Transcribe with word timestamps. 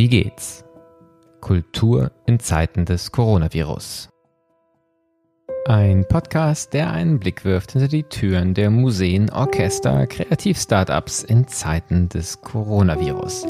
Wie 0.00 0.08
geht's? 0.08 0.64
Kultur 1.42 2.10
in 2.24 2.40
Zeiten 2.40 2.86
des 2.86 3.12
Coronavirus. 3.12 4.08
Ein 5.66 6.06
Podcast, 6.08 6.72
der 6.72 6.90
einen 6.90 7.20
Blick 7.20 7.44
wirft 7.44 7.72
hinter 7.72 7.88
die 7.88 8.04
Türen 8.04 8.54
der 8.54 8.70
Museen, 8.70 9.28
Orchester, 9.28 10.06
Kreativ-Startups 10.06 11.22
in 11.22 11.46
Zeiten 11.48 12.08
des 12.08 12.40
Coronavirus. 12.40 13.46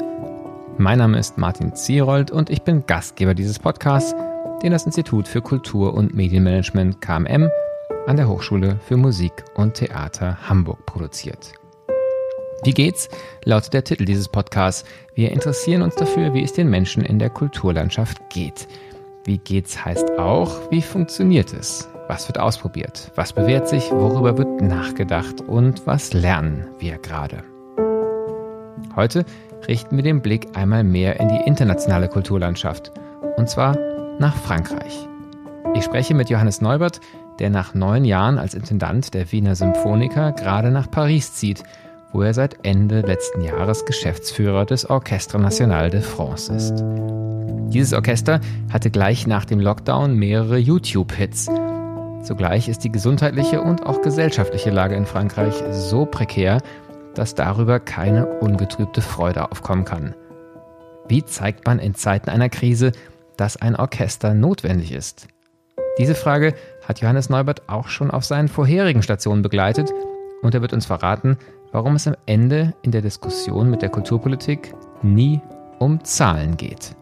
Mein 0.77 0.97
Name 0.97 1.19
ist 1.19 1.37
Martin 1.37 1.73
Zierold 1.73 2.31
und 2.31 2.49
ich 2.49 2.63
bin 2.63 2.85
Gastgeber 2.85 3.33
dieses 3.33 3.57
Podcasts, 3.57 4.13
den 4.61 4.73
das 4.73 4.85
Institut 4.85 5.29
für 5.29 5.41
Kultur- 5.41 5.93
und 5.93 6.13
Medienmanagement 6.13 6.99
KMM 6.99 7.49
an 8.07 8.17
der 8.17 8.27
Hochschule 8.27 8.77
für 8.85 8.97
Musik 8.97 9.31
und 9.55 9.75
Theater 9.75 10.49
Hamburg 10.49 10.85
produziert. 10.85 11.60
Wie 12.63 12.73
geht's? 12.75 13.09
lautet 13.43 13.73
der 13.73 13.83
Titel 13.83 14.05
dieses 14.05 14.27
Podcasts. 14.27 14.87
Wir 15.15 15.31
interessieren 15.31 15.81
uns 15.81 15.95
dafür, 15.95 16.35
wie 16.35 16.43
es 16.43 16.53
den 16.53 16.69
Menschen 16.69 17.03
in 17.03 17.17
der 17.17 17.31
Kulturlandschaft 17.31 18.29
geht. 18.29 18.67
Wie 19.25 19.39
geht's 19.39 19.83
heißt 19.83 20.19
auch, 20.19 20.69
wie 20.69 20.83
funktioniert 20.83 21.53
es? 21.53 21.89
Was 22.07 22.27
wird 22.27 22.39
ausprobiert? 22.39 23.11
Was 23.15 23.33
bewährt 23.33 23.67
sich? 23.67 23.89
Worüber 23.89 24.37
wird 24.37 24.61
nachgedacht? 24.61 25.41
Und 25.41 25.87
was 25.87 26.13
lernen 26.13 26.67
wir 26.77 26.99
gerade? 26.99 27.43
Heute 28.95 29.25
richten 29.67 29.95
wir 29.95 30.03
den 30.03 30.21
Blick 30.21 30.55
einmal 30.55 30.83
mehr 30.83 31.19
in 31.19 31.29
die 31.29 31.41
internationale 31.47 32.09
Kulturlandschaft. 32.09 32.91
Und 33.37 33.49
zwar 33.49 33.75
nach 34.19 34.35
Frankreich. 34.35 35.07
Ich 35.73 35.83
spreche 35.83 36.13
mit 36.13 36.29
Johannes 36.29 36.61
Neubert, 36.61 37.01
der 37.39 37.49
nach 37.49 37.73
neun 37.73 38.05
Jahren 38.05 38.37
als 38.37 38.53
Intendant 38.53 39.15
der 39.15 39.31
Wiener 39.31 39.55
Symphoniker 39.55 40.31
gerade 40.33 40.69
nach 40.69 40.91
Paris 40.91 41.33
zieht– 41.33 41.63
wo 42.13 42.21
er 42.21 42.33
seit 42.33 42.65
Ende 42.65 43.01
letzten 43.01 43.41
Jahres 43.41 43.85
Geschäftsführer 43.85 44.65
des 44.65 44.89
Orchestre 44.89 45.39
National 45.39 45.89
de 45.89 46.01
France 46.01 46.53
ist. 46.53 46.83
Dieses 47.73 47.93
Orchester 47.93 48.41
hatte 48.71 48.91
gleich 48.91 49.27
nach 49.27 49.45
dem 49.45 49.59
Lockdown 49.59 50.15
mehrere 50.15 50.57
YouTube-Hits. 50.57 51.49
Zugleich 52.23 52.67
ist 52.67 52.83
die 52.83 52.91
gesundheitliche 52.91 53.61
und 53.61 53.85
auch 53.85 54.01
gesellschaftliche 54.01 54.71
Lage 54.71 54.95
in 54.95 55.05
Frankreich 55.05 55.55
so 55.71 56.05
prekär, 56.05 56.61
dass 57.15 57.33
darüber 57.33 57.79
keine 57.79 58.27
ungetrübte 58.39 59.01
Freude 59.01 59.49
aufkommen 59.51 59.85
kann. 59.85 60.15
Wie 61.07 61.23
zeigt 61.23 61.65
man 61.65 61.79
in 61.79 61.95
Zeiten 61.95 62.29
einer 62.29 62.49
Krise, 62.49 62.91
dass 63.37 63.57
ein 63.57 63.75
Orchester 63.75 64.33
notwendig 64.33 64.91
ist? 64.91 65.27
Diese 65.97 66.15
Frage 66.15 66.53
hat 66.87 67.01
Johannes 67.01 67.29
Neubert 67.29 67.67
auch 67.67 67.87
schon 67.87 68.11
auf 68.11 68.23
seinen 68.23 68.47
vorherigen 68.47 69.01
Stationen 69.01 69.41
begleitet 69.41 69.91
und 70.41 70.53
er 70.53 70.61
wird 70.61 70.73
uns 70.73 70.85
verraten, 70.85 71.37
warum 71.71 71.95
es 71.95 72.07
am 72.07 72.15
Ende 72.25 72.73
in 72.81 72.91
der 72.91 73.01
Diskussion 73.01 73.69
mit 73.69 73.81
der 73.81 73.89
Kulturpolitik 73.89 74.73
nie 75.01 75.41
um 75.79 76.03
Zahlen 76.03 76.57
geht. 76.57 76.95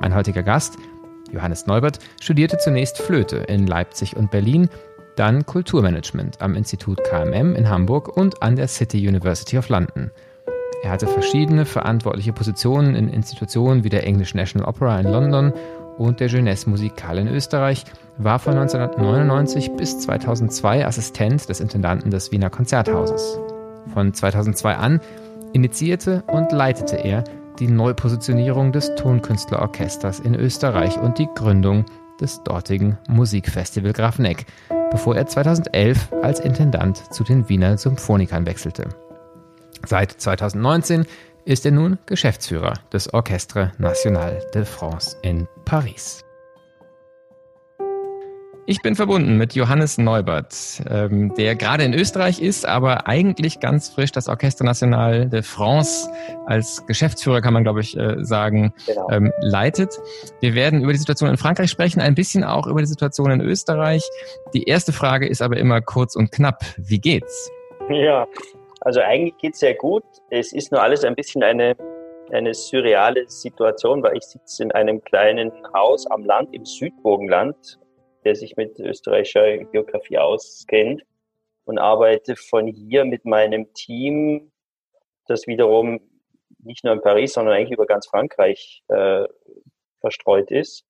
Mein 0.00 0.14
heutiger 0.14 0.42
Gast, 0.42 0.76
Johannes 1.30 1.66
Neubert, 1.66 1.98
studierte 2.20 2.58
zunächst 2.58 2.98
Flöte 2.98 3.36
in 3.36 3.66
Leipzig 3.66 4.16
und 4.16 4.30
Berlin, 4.30 4.68
dann 5.16 5.44
Kulturmanagement 5.44 6.40
am 6.40 6.54
Institut 6.54 7.02
KMM 7.04 7.54
in 7.54 7.68
Hamburg 7.68 8.16
und 8.16 8.42
an 8.42 8.56
der 8.56 8.68
City 8.68 9.06
University 9.06 9.58
of 9.58 9.68
London. 9.68 10.10
Er 10.82 10.90
hatte 10.90 11.06
verschiedene 11.06 11.64
verantwortliche 11.64 12.32
Positionen 12.32 12.96
in 12.96 13.08
Institutionen 13.08 13.84
wie 13.84 13.88
der 13.88 14.04
English 14.04 14.34
National 14.34 14.68
Opera 14.68 14.98
in 14.98 15.06
London 15.06 15.52
und 15.98 16.20
der 16.20 16.28
Jeunesse 16.28 16.68
Musicale 16.68 17.20
in 17.20 17.28
Österreich, 17.28 17.84
war 18.18 18.38
von 18.38 18.54
1999 18.54 19.72
bis 19.72 19.98
2002 20.00 20.86
Assistent 20.86 21.48
des 21.48 21.60
Intendanten 21.60 22.10
des 22.10 22.30
Wiener 22.32 22.50
Konzerthauses. 22.50 23.38
Von 23.92 24.12
2002 24.12 24.74
an 24.76 25.00
initiierte 25.52 26.22
und 26.28 26.52
leitete 26.52 26.96
er 26.96 27.24
die 27.58 27.68
Neupositionierung 27.68 28.72
des 28.72 28.94
Tonkünstlerorchesters 28.94 30.20
in 30.20 30.34
Österreich 30.34 30.98
und 30.98 31.18
die 31.18 31.28
Gründung 31.34 31.84
des 32.20 32.42
dortigen 32.42 32.98
Musikfestival 33.08 33.92
Grafeneck, 33.92 34.46
bevor 34.90 35.16
er 35.16 35.26
2011 35.26 36.12
als 36.22 36.40
Intendant 36.40 37.12
zu 37.12 37.24
den 37.24 37.48
Wiener 37.48 37.76
Symphonikern 37.76 38.46
wechselte. 38.46 38.88
Seit 39.84 40.12
2019 40.12 41.06
ist 41.44 41.66
er 41.66 41.72
nun 41.72 41.98
Geschäftsführer 42.06 42.74
des 42.92 43.12
Orchestre 43.12 43.72
National 43.78 44.40
de 44.54 44.64
France 44.64 45.16
in 45.22 45.48
Paris. 45.64 46.24
Ich 48.64 48.80
bin 48.80 48.94
verbunden 48.94 49.38
mit 49.38 49.56
Johannes 49.56 49.98
Neubert, 49.98 50.54
ähm, 50.88 51.34
der 51.34 51.56
gerade 51.56 51.82
in 51.82 51.94
Österreich 51.94 52.40
ist, 52.40 52.64
aber 52.64 53.08
eigentlich 53.08 53.58
ganz 53.58 53.88
frisch 53.88 54.12
das 54.12 54.28
Orchestre 54.28 54.64
National 54.64 55.28
de 55.28 55.42
France 55.42 56.08
als 56.46 56.86
Geschäftsführer, 56.86 57.40
kann 57.40 57.54
man 57.54 57.64
glaube 57.64 57.80
ich 57.80 57.96
äh, 57.96 58.24
sagen, 58.24 58.72
genau. 58.86 59.10
ähm, 59.10 59.32
leitet. 59.40 59.98
Wir 60.40 60.54
werden 60.54 60.82
über 60.82 60.92
die 60.92 60.98
Situation 60.98 61.28
in 61.28 61.38
Frankreich 61.38 61.70
sprechen, 61.70 62.00
ein 62.00 62.14
bisschen 62.14 62.44
auch 62.44 62.68
über 62.68 62.80
die 62.80 62.86
Situation 62.86 63.32
in 63.32 63.40
Österreich. 63.40 64.02
Die 64.54 64.62
erste 64.62 64.92
Frage 64.92 65.26
ist 65.26 65.42
aber 65.42 65.56
immer 65.56 65.80
kurz 65.80 66.14
und 66.14 66.30
knapp. 66.30 66.64
Wie 66.76 67.00
geht's? 67.00 67.50
Ja, 67.90 68.28
also 68.84 69.00
eigentlich 69.00 69.36
geht 69.38 69.54
es 69.54 69.60
sehr 69.60 69.74
gut. 69.74 70.04
Es 70.30 70.52
ist 70.52 70.72
nur 70.72 70.82
alles 70.82 71.04
ein 71.04 71.14
bisschen 71.14 71.42
eine, 71.42 71.76
eine 72.30 72.52
surreale 72.52 73.28
Situation, 73.28 74.02
weil 74.02 74.16
ich 74.16 74.24
sitze 74.24 74.64
in 74.64 74.72
einem 74.72 75.02
kleinen 75.04 75.52
Haus 75.72 76.06
am 76.06 76.24
Land 76.24 76.52
im 76.52 76.64
Südburgenland, 76.64 77.78
der 78.24 78.34
sich 78.34 78.56
mit 78.56 78.78
österreichischer 78.80 79.58
Geografie 79.58 80.18
auskennt 80.18 81.02
und 81.64 81.78
arbeite 81.78 82.34
von 82.34 82.66
hier 82.66 83.04
mit 83.04 83.24
meinem 83.24 83.72
Team, 83.72 84.50
das 85.28 85.46
wiederum 85.46 86.00
nicht 86.58 86.84
nur 86.84 86.94
in 86.94 87.02
Paris, 87.02 87.34
sondern 87.34 87.54
eigentlich 87.54 87.72
über 87.72 87.86
ganz 87.86 88.08
Frankreich 88.08 88.82
äh, 88.88 89.24
verstreut 90.00 90.50
ist. 90.50 90.84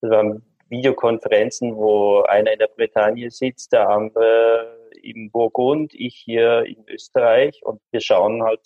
Wir 0.00 0.16
haben 0.16 0.44
Videokonferenzen, 0.68 1.76
wo 1.76 2.22
einer 2.22 2.52
in 2.52 2.58
der 2.58 2.68
Bretagne 2.68 3.30
sitzt, 3.30 3.72
der 3.72 3.88
andere 3.88 4.81
in 5.02 5.30
Burgund, 5.30 5.92
ich 5.94 6.16
hier 6.16 6.64
in 6.64 6.88
Österreich 6.88 7.60
und 7.62 7.80
wir 7.90 8.00
schauen 8.00 8.42
halt, 8.42 8.60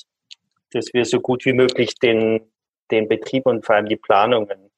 dass 0.72 0.92
wir 0.92 1.04
so 1.04 1.20
gut 1.20 1.44
wie 1.44 1.52
möglich 1.52 1.94
den, 1.96 2.52
den 2.90 3.08
Betrieb 3.08 3.46
und 3.46 3.64
vor 3.64 3.76
allem 3.76 3.86
die 3.86 3.96
Planungen 3.96 4.70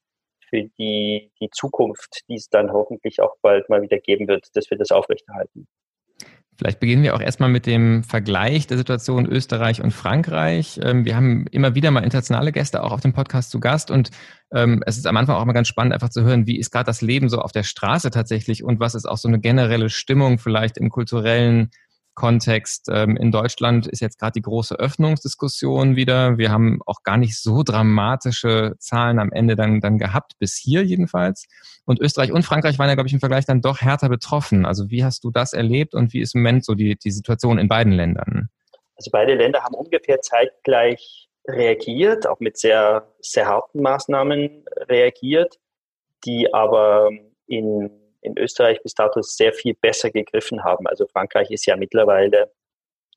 für 0.49 0.63
die, 0.77 1.31
die 1.39 1.49
Zukunft, 1.51 2.23
die 2.27 2.35
es 2.35 2.49
dann 2.49 2.71
hoffentlich 2.71 3.21
auch 3.21 3.35
bald 3.41 3.69
mal 3.69 3.81
wieder 3.81 3.99
geben 3.99 4.27
wird, 4.27 4.47
dass 4.55 4.69
wir 4.69 4.77
das 4.77 4.91
aufrechterhalten. 4.91 5.67
Vielleicht 6.59 6.81
beginnen 6.81 7.03
wir 7.03 7.15
auch 7.15 7.21
erstmal 7.21 7.47
mit 7.47 7.65
dem 7.65 8.03
Vergleich 8.03 8.67
der 8.67 8.77
Situation 8.77 9.25
Österreich 9.25 9.81
und 9.81 9.91
Frankreich. 9.91 10.77
Ähm, 10.83 11.05
wir 11.05 11.15
haben 11.15 11.47
immer 11.51 11.73
wieder 11.73 11.89
mal 11.89 12.03
internationale 12.03 12.51
Gäste 12.51 12.83
auch 12.83 12.91
auf 12.91 12.99
dem 12.99 13.13
Podcast 13.13 13.49
zu 13.49 13.61
Gast 13.61 13.89
und 13.91 14.11
ähm, 14.53 14.83
es 14.85 14.97
ist 14.97 15.07
am 15.07 15.15
Anfang 15.15 15.37
auch 15.37 15.45
mal 15.45 15.53
ganz 15.53 15.69
spannend, 15.69 15.93
einfach 15.93 16.09
zu 16.09 16.21
hören, 16.21 16.47
wie 16.47 16.59
ist 16.59 16.71
gerade 16.71 16.83
das 16.83 17.01
Leben 17.01 17.29
so 17.29 17.39
auf 17.39 17.53
der 17.53 17.63
Straße 17.63 18.11
tatsächlich 18.11 18.61
und 18.61 18.81
was 18.81 18.93
ist 18.93 19.05
auch 19.05 19.15
so 19.15 19.29
eine 19.29 19.39
generelle 19.39 19.89
Stimmung 19.89 20.37
vielleicht 20.37 20.77
im 20.77 20.89
kulturellen 20.89 21.71
Kontext. 22.19 22.89
Ähm, 22.91 23.15
in 23.15 23.31
Deutschland 23.31 23.87
ist 23.87 24.01
jetzt 24.01 24.19
gerade 24.19 24.33
die 24.33 24.41
große 24.41 24.75
Öffnungsdiskussion 24.75 25.95
wieder. 25.95 26.37
Wir 26.37 26.51
haben 26.51 26.81
auch 26.85 27.03
gar 27.03 27.15
nicht 27.15 27.39
so 27.39 27.63
dramatische 27.63 28.75
Zahlen 28.77 29.19
am 29.19 29.31
Ende 29.31 29.55
dann, 29.55 29.79
dann 29.79 29.97
gehabt, 29.97 30.33
bis 30.37 30.57
hier 30.57 30.83
jedenfalls. 30.83 31.47
Und 31.85 32.01
Österreich 32.01 32.33
und 32.33 32.43
Frankreich 32.43 32.77
waren 32.77 32.89
ja, 32.89 32.95
glaube 32.95 33.07
ich, 33.07 33.13
im 33.13 33.21
Vergleich 33.21 33.45
dann 33.45 33.61
doch 33.61 33.79
härter 33.79 34.09
betroffen. 34.09 34.65
Also 34.65 34.89
wie 34.89 35.05
hast 35.05 35.23
du 35.23 35.31
das 35.31 35.53
erlebt 35.53 35.95
und 35.95 36.11
wie 36.11 36.19
ist 36.19 36.35
im 36.35 36.41
Moment 36.41 36.65
so 36.65 36.75
die, 36.75 36.97
die 36.97 37.11
Situation 37.11 37.57
in 37.57 37.69
beiden 37.69 37.93
Ländern? 37.93 38.49
Also 38.97 39.11
beide 39.11 39.35
Länder 39.35 39.63
haben 39.63 39.75
ungefähr 39.75 40.19
zeitgleich 40.19 41.29
reagiert, 41.47 42.27
auch 42.27 42.41
mit 42.41 42.57
sehr, 42.57 43.07
sehr 43.21 43.47
harten 43.47 43.81
Maßnahmen 43.81 44.65
reagiert, 44.89 45.57
die 46.25 46.53
aber 46.53 47.09
in 47.47 47.89
in 48.21 48.37
Österreich 48.37 48.81
bis 48.83 48.93
dato 48.93 49.21
sehr 49.21 49.53
viel 49.53 49.75
besser 49.75 50.11
gegriffen 50.11 50.63
haben. 50.63 50.87
Also 50.87 51.07
Frankreich 51.07 51.51
ist 51.51 51.65
ja 51.65 51.75
mittlerweile 51.77 52.51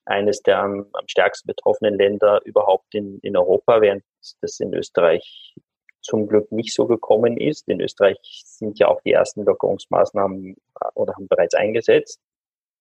eines 0.05 0.43
der 0.43 0.59
am, 0.59 0.87
am 0.93 1.09
stärksten 1.09 1.47
betroffenen 1.47 1.95
Länder 1.95 2.41
überhaupt 2.45 2.95
in, 2.95 3.19
in 3.21 3.37
Europa, 3.37 3.81
während 3.81 4.05
das 4.41 4.59
in 4.61 4.75
Österreich 4.75 5.55
zum 6.01 6.27
Glück 6.27 6.51
nicht 6.51 6.75
so 6.75 6.87
gekommen 6.87 7.37
ist. 7.37 7.69
In 7.69 7.81
Österreich 7.81 8.19
sind 8.45 8.79
ja 8.79 8.89
auch 8.89 9.01
die 9.03 9.13
ersten 9.13 9.45
Lockerungsmaßnahmen 9.45 10.57
äh, 10.57 10.89
oder 10.95 11.15
haben 11.15 11.29
bereits 11.29 11.55
eingesetzt. 11.55 12.21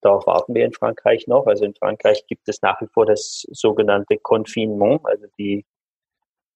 Darauf 0.02 0.26
warten 0.26 0.56
wir 0.56 0.66
in 0.66 0.74
Frankreich 0.74 1.28
noch. 1.28 1.46
Also 1.46 1.64
in 1.64 1.76
Frankreich 1.76 2.26
gibt 2.26 2.50
es 2.50 2.62
nach 2.64 2.82
wie 2.82 2.88
vor 2.88 3.06
das 3.06 3.46
sogenannte 3.52 4.18
Confinement, 4.18 5.02
also 5.04 5.28
die, 5.38 5.64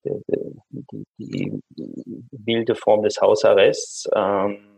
die, 0.04 1.06
die, 1.20 1.62
die 1.70 2.26
wilde 2.32 2.74
Form 2.74 3.04
des 3.04 3.22
Hausarrests. 3.22 4.10
Ähm, 4.16 4.75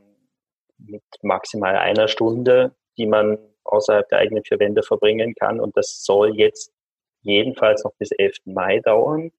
mit 0.77 1.03
maximal 1.21 1.75
einer 1.75 2.07
Stunde, 2.07 2.75
die 2.97 3.07
man 3.07 3.38
außerhalb 3.63 4.07
der 4.09 4.19
eigenen 4.19 4.44
vier 4.44 4.59
Wände 4.59 4.83
verbringen 4.83 5.35
kann. 5.35 5.59
Und 5.59 5.75
das 5.77 6.03
soll 6.03 6.35
jetzt 6.35 6.71
jedenfalls 7.21 7.83
noch 7.83 7.94
bis 7.97 8.12
11. 8.12 8.38
Mai 8.45 8.79
dauern 8.79 9.31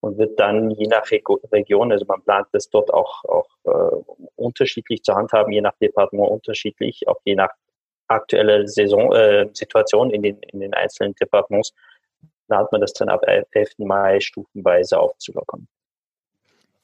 und 0.00 0.18
wird 0.18 0.38
dann 0.38 0.70
je 0.70 0.86
nach 0.86 1.10
Region, 1.52 1.90
also 1.90 2.04
man 2.06 2.22
plant 2.22 2.48
das 2.52 2.68
dort 2.68 2.92
auch, 2.92 3.24
auch 3.24 3.48
äh, 3.64 3.96
unterschiedlich 4.36 5.02
zu 5.02 5.14
handhaben, 5.14 5.52
je 5.52 5.62
nach 5.62 5.76
Departement 5.80 6.30
unterschiedlich, 6.30 7.08
auch 7.08 7.20
je 7.24 7.34
nach 7.34 7.50
aktueller 8.08 8.66
Saison, 8.68 9.12
äh, 9.12 9.48
Situation 9.52 10.10
in 10.10 10.22
den, 10.22 10.38
in 10.42 10.60
den 10.60 10.74
einzelnen 10.74 11.14
Departements, 11.14 11.72
hat 12.48 12.70
man 12.70 12.80
das 12.80 12.92
dann 12.92 13.08
ab 13.08 13.22
11. 13.26 13.70
Mai 13.78 14.20
stufenweise 14.20 15.00
aufzulockern. 15.00 15.66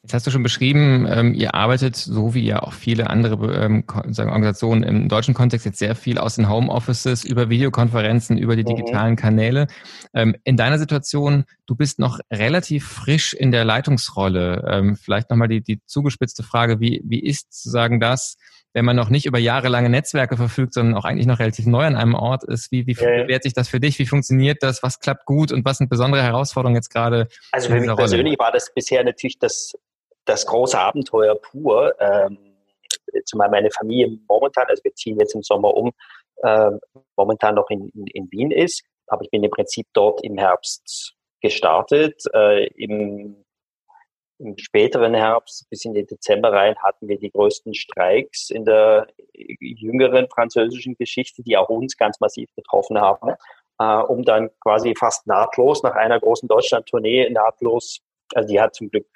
Jetzt 0.03 0.15
hast 0.15 0.27
du 0.27 0.33
schon 0.33 0.43
beschrieben, 0.43 1.07
ähm, 1.09 1.33
ihr 1.33 1.55
arbeitet, 1.55 1.95
so 1.95 2.35
wie 2.35 2.45
ja 2.45 2.61
auch 2.61 2.73
viele 2.73 3.09
andere 3.09 3.55
ähm, 3.55 3.85
sagen, 4.09 4.31
Organisationen 4.31 4.83
im 4.83 5.09
deutschen 5.09 5.33
Kontext, 5.33 5.65
jetzt 5.65 5.79
sehr 5.79 5.95
viel 5.95 6.19
aus 6.19 6.35
den 6.35 6.51
Homeoffices, 6.51 7.23
über 7.23 7.51
Videokonferenzen, 7.51 8.37
über 8.37 8.57
die 8.57 8.65
mhm. 8.65 8.77
digitalen. 8.77 9.15
Kanäle. 9.15 9.69
Ähm, 10.13 10.35
in 10.43 10.57
deiner 10.57 10.81
Situation, 10.81 11.45
du 11.67 11.77
bist 11.77 12.01
noch 12.01 12.19
relativ 12.33 12.85
frisch 12.85 13.33
in 13.33 13.53
der 13.53 13.65
Leitungsrolle. 13.65 14.65
Ähm, 14.69 14.97
vielleicht 14.97 15.31
nochmal 15.31 15.47
die, 15.47 15.63
die 15.63 15.81
zugespitzte 15.87 16.43
Frage, 16.43 16.81
wie, 16.81 17.01
wie 17.05 17.21
ist 17.21 17.53
sozusagen 17.53 18.01
das, 18.01 18.39
wenn 18.73 18.85
man 18.85 18.97
noch 18.97 19.09
nicht 19.09 19.27
über 19.27 19.39
jahrelange 19.39 19.89
Netzwerke 19.89 20.37
verfügt, 20.37 20.75
sondern 20.75 20.97
auch 20.97 21.05
eigentlich 21.05 21.27
noch 21.27 21.39
relativ 21.39 21.67
neu 21.67 21.85
an 21.85 21.95
einem 21.95 22.15
Ort 22.15 22.43
ist? 22.43 22.73
Wie, 22.73 22.89
wie 22.89 22.95
ja. 22.95 23.23
bewährt 23.23 23.45
sich 23.45 23.53
das 23.53 23.69
für 23.69 23.79
dich? 23.79 24.01
Wie 24.01 24.07
funktioniert 24.07 24.65
das? 24.65 24.83
Was 24.83 24.99
klappt 24.99 25.27
gut 25.27 25.53
und 25.53 25.65
was 25.65 25.79
sind 25.79 25.91
besondere 25.91 26.25
Herausforderungen 26.25 26.75
jetzt 26.75 26.91
gerade? 26.91 27.29
Also 27.53 27.69
für 27.69 27.79
mich 27.79 27.95
persönlich 27.95 28.37
war 28.41 28.51
das 28.51 28.75
bisher 28.75 29.05
natürlich 29.05 29.39
das 29.39 29.75
das 30.25 30.47
große 30.47 30.79
Abenteuer 30.79 31.35
pur. 31.35 31.95
Ähm, 32.01 32.39
zumal 33.25 33.51
meine 33.51 33.71
Familie 33.71 34.19
momentan, 34.29 34.67
also 34.69 34.83
wir 34.85 34.95
ziehen 34.95 35.19
jetzt 35.19 35.35
im 35.35 35.43
Sommer 35.43 35.75
um, 35.75 35.93
äh, 36.43 36.71
momentan 37.17 37.55
noch 37.55 37.69
in, 37.71 37.89
in, 37.91 38.07
in, 38.07 38.31
Wien 38.31 38.51
ist. 38.51 38.83
Aber 39.07 39.23
ich 39.23 39.31
bin 39.31 39.43
im 39.45 39.51
Prinzip 39.51 39.87
dort 39.93 40.23
im 40.25 40.39
Herbst 40.39 41.15
gestartet. 41.41 42.23
Äh, 42.33 42.67
im, 42.75 43.45
Im 44.39 44.57
späteren 44.59 45.15
Herbst 45.15 45.69
bis 45.71 45.85
in 45.85 45.95
den 45.95 46.07
Dezember 46.07 46.53
rein 46.53 46.75
hatten 46.83 47.09
wir 47.09 47.19
die 47.19 47.31
größten 47.31 47.75
Streiks 47.75 48.51
in 48.51 48.65
der 48.65 49.09
jüngeren 49.61 50.29
französischen 50.29 50.97
Geschichte, 50.97 51.43
die 51.43 51.57
auch 51.57 51.69
uns 51.69 51.97
ganz 51.97 52.19
massiv 52.21 52.49
betroffen 52.55 53.01
haben, 53.01 53.35
äh, 53.79 53.85
um 53.85 54.25
dann 54.25 54.51
quasi 54.61 54.95
fast 54.99 55.27
nahtlos 55.27 55.83
nach 55.83 55.95
einer 55.95 56.19
großen 56.19 56.49
Deutschland-Tournee 56.49 57.31
nahtlos, 57.31 58.01
also 58.35 58.49
die 58.49 58.61
hat 58.61 58.75
zum 58.75 58.89
Glück 58.91 59.07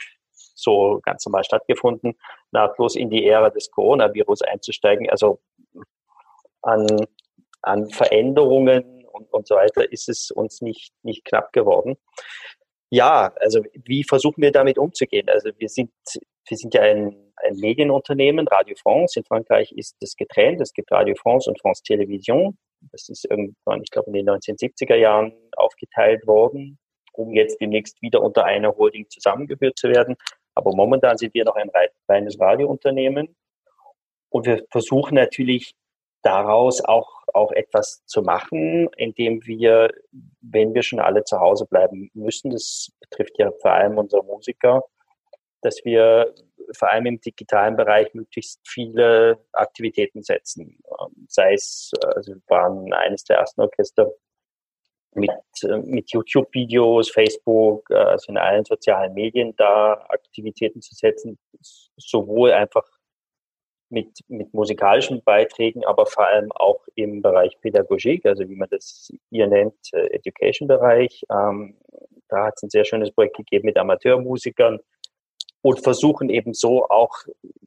so 0.59 1.01
ganz 1.03 1.25
normal 1.27 1.45
stattgefunden, 1.45 2.15
nahtlos 2.51 2.97
in 2.97 3.11
die 3.11 3.27
Ära 3.27 3.51
des 3.51 3.71
Coronavirus 3.71 4.43
einzusteigen. 4.43 5.09
Also 5.11 5.41
an, 6.63 6.87
an 7.63 7.91
Veränderungen 7.91 9.05
und, 9.07 9.33
und 9.33 9.47
so 9.47 9.55
weiter 9.55 9.91
ist 9.91 10.09
es 10.09 10.31
uns 10.31 10.61
nicht, 10.61 10.93
nicht 11.03 11.25
knapp 11.25 11.53
geworden. 11.53 11.97
Ja, 12.91 13.33
also 13.41 13.63
wie 13.85 14.05
versuchen 14.05 14.43
wir 14.43 14.53
damit 14.53 14.79
umzugehen? 14.79 15.29
Also 15.29 15.51
wir 15.59 15.69
sind, 15.69 15.91
wir 16.49 16.57
sind 16.57 16.75
ja 16.75 16.83
ein, 16.83 17.33
ein 17.37 17.57
Medienunternehmen, 17.57 18.47
Radio 18.47 18.77
France. 18.81 19.19
In 19.19 19.25
Frankreich 19.25 19.73
ist 19.73 19.97
das 20.01 20.15
getrennt. 20.15 20.61
Es 20.61 20.73
gibt 20.73 20.93
Radio 20.93 21.15
France 21.17 21.51
und 21.51 21.61
France 21.61 21.83
Television. 21.85 22.57
Das 22.93 23.09
ist 23.09 23.25
irgendwann, 23.29 23.83
ich 23.83 23.91
glaube, 23.91 24.09
in 24.09 24.15
den 24.15 24.29
1970er 24.29 24.95
Jahren 24.95 25.33
aufgeteilt 25.57 26.27
worden, 26.27 26.79
um 27.13 27.33
jetzt 27.33 27.61
demnächst 27.61 28.01
wieder 28.03 28.23
unter 28.23 28.45
einer 28.45 28.77
Holding 28.77 29.09
zusammengeführt 29.09 29.77
zu 29.79 29.89
werden. 29.89 30.17
Aber 30.57 30.75
momentan 30.75 31.19
sind 31.19 31.35
wir 31.35 31.45
noch 31.45 31.55
ein 31.55 31.71
reines 32.09 32.41
Radiounternehmen 32.41 33.37
und 34.31 34.47
wir 34.47 34.65
versuchen 34.71 35.15
natürlich 35.15 35.77
daraus 36.23 36.85
auch, 36.85 37.23
auch 37.33 37.53
etwas 37.53 38.05
zu 38.07 38.23
machen, 38.23 38.89
indem 38.97 39.47
wir, 39.47 39.93
wenn 40.41 40.75
wir 40.75 40.83
schon 40.83 40.99
alle 40.99 41.23
zu 41.25 41.39
Hause 41.39 41.67
bleiben 41.67 42.11
müssen, 42.15 42.51
das 42.51 42.91
betrifft 43.01 43.39
ja 43.39 43.53
vor 43.61 43.71
allem 43.73 43.99
unsere 43.99 44.25
Musiker, 44.25 44.83
dass 45.61 45.85
wir 45.85 46.35
vor 46.77 46.91
allem 46.91 47.07
im 47.07 47.21
digitalen 47.21 47.77
Bereich 47.77 48.13
möglichst 48.15 48.61
viele 48.67 49.39
Aktivitäten 49.53 50.23
setzen. 50.23 50.81
Sei 51.29 51.53
es, 51.53 51.93
also 52.03 52.33
wir 52.33 52.43
waren 52.49 52.93
eines 52.93 53.25
der 53.25 53.37
ersten 53.37 53.61
Orchester, 53.61 54.11
mit, 55.17 55.31
äh, 55.63 55.79
mit 55.79 56.13
YouTube-Videos, 56.13 57.11
Facebook, 57.11 57.89
äh, 57.91 57.95
also 57.95 58.31
in 58.31 58.39
allen 58.39 58.65
sozialen 58.65 59.15
Medien 59.15 59.55
da 59.57 59.95
Aktivitäten 60.09 60.83
zu 60.83 60.95
setzen, 60.95 61.39
sowohl 61.97 62.53
einfach 62.53 62.85
mit, 63.89 64.19
mit 64.29 64.53
musikalischen 64.53 65.23
Beiträgen, 65.23 65.85
aber 65.85 66.07
vor 66.07 66.27
allem 66.27 66.51
auch 66.53 66.81
im 66.95 67.23
Bereich 67.23 67.59
Pädagogik, 67.61 68.27
also 68.27 68.49
wie 68.49 68.57
man 68.57 68.69
das 68.71 69.11
hier 69.31 69.47
nennt, 69.47 69.75
äh, 69.93 70.07
Education-Bereich. 70.09 71.25
Ähm, 71.31 71.77
da 72.29 72.47
hat 72.47 72.55
es 72.57 72.65
ein 72.65 72.71
sehr 72.71 72.85
schönes 72.85 73.13
Projekt 73.13 73.37
gegeben 73.37 73.67
mit 73.67 73.79
Amateurmusikern 73.79 74.81
und 75.63 75.81
versuchen 75.81 76.29
eben 76.31 76.53
so 76.53 76.85
auch, 76.89 77.15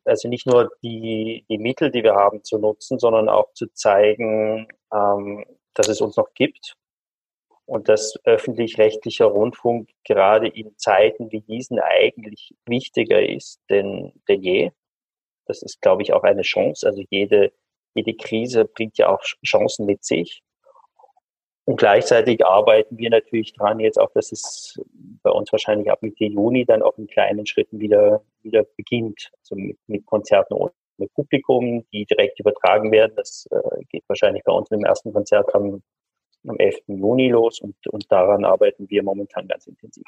also 0.05 0.27
nicht 0.27 0.45
nur 0.45 0.69
die, 0.83 1.45
die 1.49 1.57
Mittel, 1.57 1.89
die 1.91 2.03
wir 2.03 2.15
haben, 2.15 2.43
zu 2.43 2.57
nutzen, 2.57 2.99
sondern 2.99 3.29
auch 3.29 3.53
zu 3.53 3.67
zeigen, 3.73 4.67
ähm, 4.93 5.45
dass 5.73 5.87
es 5.87 6.01
uns 6.01 6.17
noch 6.17 6.33
gibt 6.33 6.75
und 7.69 7.87
dass 7.87 8.15
öffentlich-rechtlicher 8.23 9.25
Rundfunk 9.25 9.89
gerade 10.03 10.47
in 10.47 10.75
Zeiten 10.77 11.31
wie 11.31 11.41
diesen 11.41 11.79
eigentlich 11.79 12.55
wichtiger 12.65 13.21
ist 13.21 13.61
denn, 13.69 14.11
denn 14.27 14.41
je. 14.41 14.71
Das 15.45 15.61
ist, 15.61 15.79
glaube 15.79 16.01
ich, 16.01 16.11
auch 16.13 16.23
eine 16.23 16.41
Chance. 16.41 16.87
Also 16.87 17.03
jede, 17.11 17.53
jede 17.93 18.15
Krise 18.15 18.65
bringt 18.65 18.97
ja 18.97 19.09
auch 19.09 19.21
Chancen 19.45 19.85
mit 19.85 20.03
sich. 20.03 20.41
Und 21.65 21.75
gleichzeitig 21.75 22.43
arbeiten 22.43 22.97
wir 22.97 23.11
natürlich 23.11 23.53
dran 23.53 23.79
jetzt 23.79 23.99
auch, 23.99 24.11
dass 24.13 24.31
es 24.31 24.81
bei 25.21 25.29
uns 25.29 25.51
wahrscheinlich 25.51 25.91
ab 25.91 26.01
Mitte 26.01 26.25
Juni 26.25 26.65
dann 26.65 26.81
auch 26.81 26.97
in 26.97 27.05
kleinen 27.05 27.45
Schritten 27.45 27.79
wieder, 27.79 28.23
wieder 28.41 28.63
beginnt. 28.77 29.31
Also 29.41 29.53
mit, 29.55 29.77
mit 29.85 30.07
Konzerten 30.07 30.55
ohne 30.55 30.71
Publikum, 31.13 31.85
die 31.93 32.07
direkt 32.07 32.39
übertragen 32.39 32.91
werden. 32.91 33.13
Das 33.15 33.47
äh, 33.51 33.83
geht 33.89 34.03
wahrscheinlich 34.07 34.43
bei 34.43 34.53
uns 34.53 34.71
im 34.71 34.83
ersten 34.83 35.13
Konzert 35.13 35.53
am 35.53 35.83
am 36.47 36.57
11. 36.57 36.75
Juni 36.87 37.29
los 37.29 37.59
und, 37.59 37.75
und 37.87 38.11
daran 38.11 38.45
arbeiten 38.45 38.89
wir 38.89 39.03
momentan 39.03 39.47
ganz 39.47 39.67
intensiv. 39.67 40.05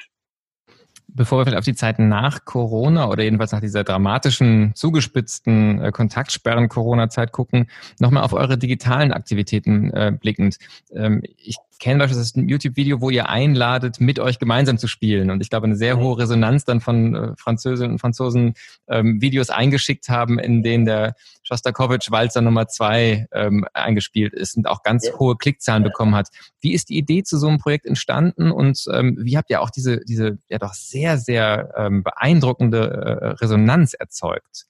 Bevor 1.14 1.40
wir 1.40 1.46
vielleicht 1.46 1.60
auf 1.60 1.66
die 1.66 1.76
Zeiten 1.76 2.08
nach 2.08 2.46
Corona 2.46 3.10
oder 3.10 3.24
jedenfalls 3.24 3.52
nach 3.52 3.60
dieser 3.60 3.84
dramatischen, 3.84 4.72
zugespitzten 4.76 5.82
äh, 5.82 5.92
Kontaktsperren-Corona-Zeit 5.92 7.34
gucken, 7.34 7.70
nochmal 8.00 8.24
auf 8.24 8.32
eure 8.32 8.58
digitalen 8.58 9.12
Aktivitäten 9.12 9.92
äh, 9.92 10.14
blickend. 10.18 10.58
Ähm, 10.94 11.22
ich 11.38 11.58
kenne 11.82 12.00
beispielsweise 12.00 12.40
ein 12.40 12.48
YouTube-Video, 12.48 13.02
wo 13.02 13.10
ihr 13.10 13.28
einladet, 13.28 14.00
mit 14.00 14.20
euch 14.20 14.38
gemeinsam 14.38 14.78
zu 14.78 14.88
spielen. 14.88 15.32
Und 15.32 15.42
ich 15.42 15.50
glaube, 15.50 15.66
eine 15.66 15.76
sehr 15.76 15.98
hohe 15.98 16.20
Resonanz 16.20 16.64
dann 16.64 16.80
von 16.80 17.16
äh, 17.16 17.36
Französinnen 17.36 17.94
und 17.94 18.00
Franzosen 18.00 18.54
ähm, 18.88 19.20
Videos 19.20 19.50
eingeschickt 19.50 20.08
haben, 20.08 20.38
in 20.38 20.62
denen 20.62 20.86
der 20.86 21.16
Shostakovich-Walzer 21.42 22.42
Nummer 22.42 22.68
zwei 22.68 23.28
ähm, 23.34 23.66
eingespielt 23.74 24.34
ist 24.34 24.56
und 24.56 24.68
auch 24.68 24.84
ganz 24.84 25.08
ja. 25.08 25.18
hohe 25.18 25.36
Klickzahlen 25.36 25.84
bekommen 25.84 26.14
hat. 26.14 26.30
Wie 26.62 26.74
ist 26.74 26.90
die 26.90 26.98
Idee 26.98 27.24
zu 27.24 27.40
so 27.40 27.48
einem 27.48 27.58
Projekt 27.58 27.88
entstanden 27.88 28.52
und 28.52 28.86
ähm, 28.94 29.18
wie 29.20 29.36
habt 29.36 29.50
ihr 29.50 29.62
auch 29.62 29.72
diese, 29.72 30.02
diese 30.06 30.38
ja 30.50 30.60
doch 30.60 30.74
sehr, 30.74 31.18
sehr 31.18 31.74
ähm, 31.76 32.04
beeindruckende 32.04 32.80
äh, 32.80 33.26
Resonanz 33.44 33.96
erzeugt? 33.96 34.68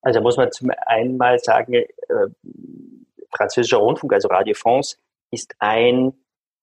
Also 0.00 0.20
muss 0.20 0.36
man 0.36 0.52
zum 0.52 0.70
einen 0.86 1.16
mal 1.16 1.40
sagen, 1.40 1.74
äh, 1.74 1.86
französischer 3.36 3.78
Rundfunk, 3.78 4.12
also 4.12 4.28
Radio 4.28 4.54
France, 4.54 4.96
ist 5.34 5.54
ein 5.58 6.12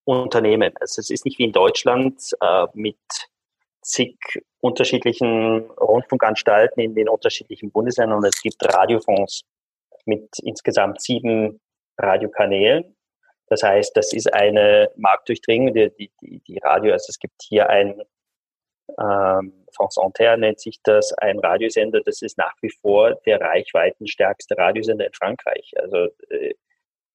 Unternehmen. 0.06 0.74
Also 0.80 1.00
es 1.00 1.10
ist 1.10 1.26
nicht 1.26 1.38
wie 1.38 1.46
in 1.46 1.52
Deutschland 1.52 2.22
äh, 2.42 2.68
mit 2.74 2.98
zig 3.82 4.18
unterschiedlichen 4.60 5.70
Rundfunkanstalten 5.72 6.82
in 6.82 6.96
den 6.96 7.10
unterschiedlichen 7.10 7.72
Bundesländern. 7.72 8.24
Es 8.24 8.42
gibt 8.42 8.64
Radiofonds 8.64 9.44
mit 10.06 10.28
insgesamt 10.44 11.02
sieben 11.02 11.60
Radiokanälen. 11.98 12.96
Das 13.48 13.64
heißt, 13.64 13.96
das 13.98 14.14
ist 14.14 14.34
eine 14.34 14.90
marktdurchdringende, 14.96 15.92
die, 15.92 16.12
die, 16.22 16.40
die 16.48 16.58
Radio, 16.60 16.94
also 16.94 17.08
es 17.10 17.20
gibt 17.20 17.42
hier 17.44 17.70
ein 17.70 18.02
ähm, 19.00 19.66
France 19.76 20.00
Inter 20.04 20.38
nennt 20.38 20.60
sich 20.60 20.82
das, 20.84 21.14
ein 21.14 21.40
Radiosender, 21.40 22.02
das 22.02 22.22
ist 22.22 22.38
nach 22.38 22.54
wie 22.62 22.70
vor 22.82 23.16
der 23.26 23.40
reichweitenstärkste 23.40 24.58
Radiosender 24.58 25.06
in 25.06 25.14
Frankreich. 25.14 25.72
Also 25.78 26.10
äh, 26.30 26.54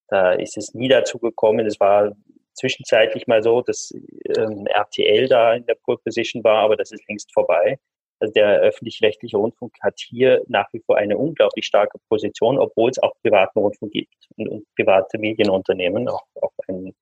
da 0.09 0.33
ist 0.33 0.57
es 0.57 0.75
nie 0.75 0.89
dazu 0.89 1.19
gekommen. 1.19 1.67
Es 1.67 1.81
war 1.81 2.13
zwischenzeitlich 2.55 3.27
mal 3.27 3.43
so, 3.43 3.63
dass 3.63 3.93
ähm, 4.37 4.67
RTL 4.67 5.29
da 5.29 5.55
in 5.55 5.67
der 5.67 5.75
Pole 5.75 5.99
Position 5.99 6.43
war, 6.45 6.59
aber 6.59 6.77
das 6.77 6.93
ist 6.93 7.07
längst 7.09 7.33
vorbei. 7.33 7.79
Also 8.19 8.33
der 8.33 8.61
öffentlich-rechtliche 8.61 9.37
Rundfunk 9.37 9.75
hat 9.83 9.99
hier 9.99 10.43
nach 10.49 10.73
wie 10.73 10.81
vor 10.81 10.97
eine 10.97 11.19
unglaublich 11.19 11.67
starke 11.67 11.99
Position, 12.09 12.59
obwohl 12.59 12.91
es 12.91 12.99
auch 12.99 13.13
privaten 13.23 13.59
Rundfunk 13.59 13.93
gibt 13.93 14.15
und, 14.37 14.49
und 14.49 14.67
private 14.75 15.19
Medienunternehmen, 15.19 16.09
auch, 16.09 16.25
auch 16.41 16.53
einen, 16.67 16.95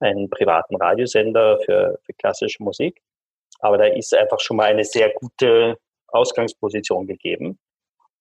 einen 0.00 0.28
privaten 0.28 0.76
Radiosender 0.76 1.58
für, 1.64 1.98
für 2.04 2.12
klassische 2.14 2.62
Musik. 2.62 3.00
Aber 3.60 3.78
da 3.78 3.86
ist 3.86 4.14
einfach 4.14 4.40
schon 4.40 4.58
mal 4.58 4.66
eine 4.66 4.84
sehr 4.84 5.10
gute 5.14 5.78
Ausgangsposition 6.08 7.06
gegeben. 7.06 7.58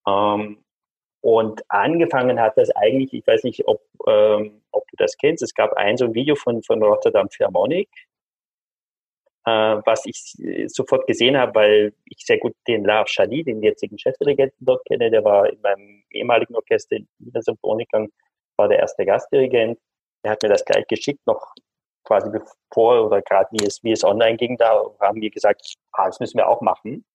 Ähm, 0.08 0.63
und 1.22 1.62
angefangen 1.70 2.40
hat 2.40 2.58
das 2.58 2.70
eigentlich, 2.72 3.14
ich 3.14 3.28
weiß 3.28 3.44
nicht, 3.44 3.68
ob, 3.68 3.82
ähm, 4.08 4.62
ob 4.72 4.88
du 4.90 4.96
das 4.98 5.18
kennst, 5.18 5.44
es 5.44 5.54
gab 5.54 5.74
ein 5.74 5.98
so 5.98 6.06
ein 6.06 6.14
Video 6.14 6.36
von, 6.36 6.62
von 6.64 6.82
Rotterdam 6.82 7.30
Philharmonic, 7.30 7.90
äh, 9.46 9.82
was 9.86 10.06
ich 10.06 10.36
sofort 10.68 11.08
gesehen 11.08 11.38
habe, 11.38 11.56
weil 11.56 11.94
ich 12.06 12.26
sehr 12.26 12.38
gut 12.38 12.54
den 12.68 12.84
Lars 12.84 13.12
Chali, 13.12 13.44
den 13.44 13.64
jetzigen 13.64 13.98
Chefdirigenten 13.98 14.66
dort 14.66 14.86
kenne, 14.86 15.10
der 15.10 15.24
war 15.24 15.50
in 15.50 15.60
meinem 15.62 16.04
ehemaligen 16.12 16.56
Orchester 16.56 16.98
in 16.98 17.08
der 17.20 17.42
Symphonikern, 17.42 18.10
war 18.58 18.68
der 18.68 18.80
erste 18.80 19.06
Gastdirigent. 19.06 19.80
Der 20.24 20.32
hat 20.32 20.44
mir 20.44 20.50
das 20.50 20.66
gleich 20.66 20.86
geschickt, 20.88 21.26
noch 21.26 21.54
quasi 22.04 22.30
bevor 22.30 23.06
oder 23.06 23.22
gerade 23.22 23.50
wie 23.52 23.66
es, 23.66 23.84
wie 23.84 23.92
es 23.92 24.04
online 24.04 24.38
ging, 24.38 24.58
da 24.58 24.84
haben 25.00 25.22
wir 25.22 25.30
gesagt, 25.30 25.76
ah, 25.92 26.08
das 26.08 26.20
müssen 26.20 26.38
wir 26.38 26.48
auch 26.48 26.62
machen. 26.62 27.06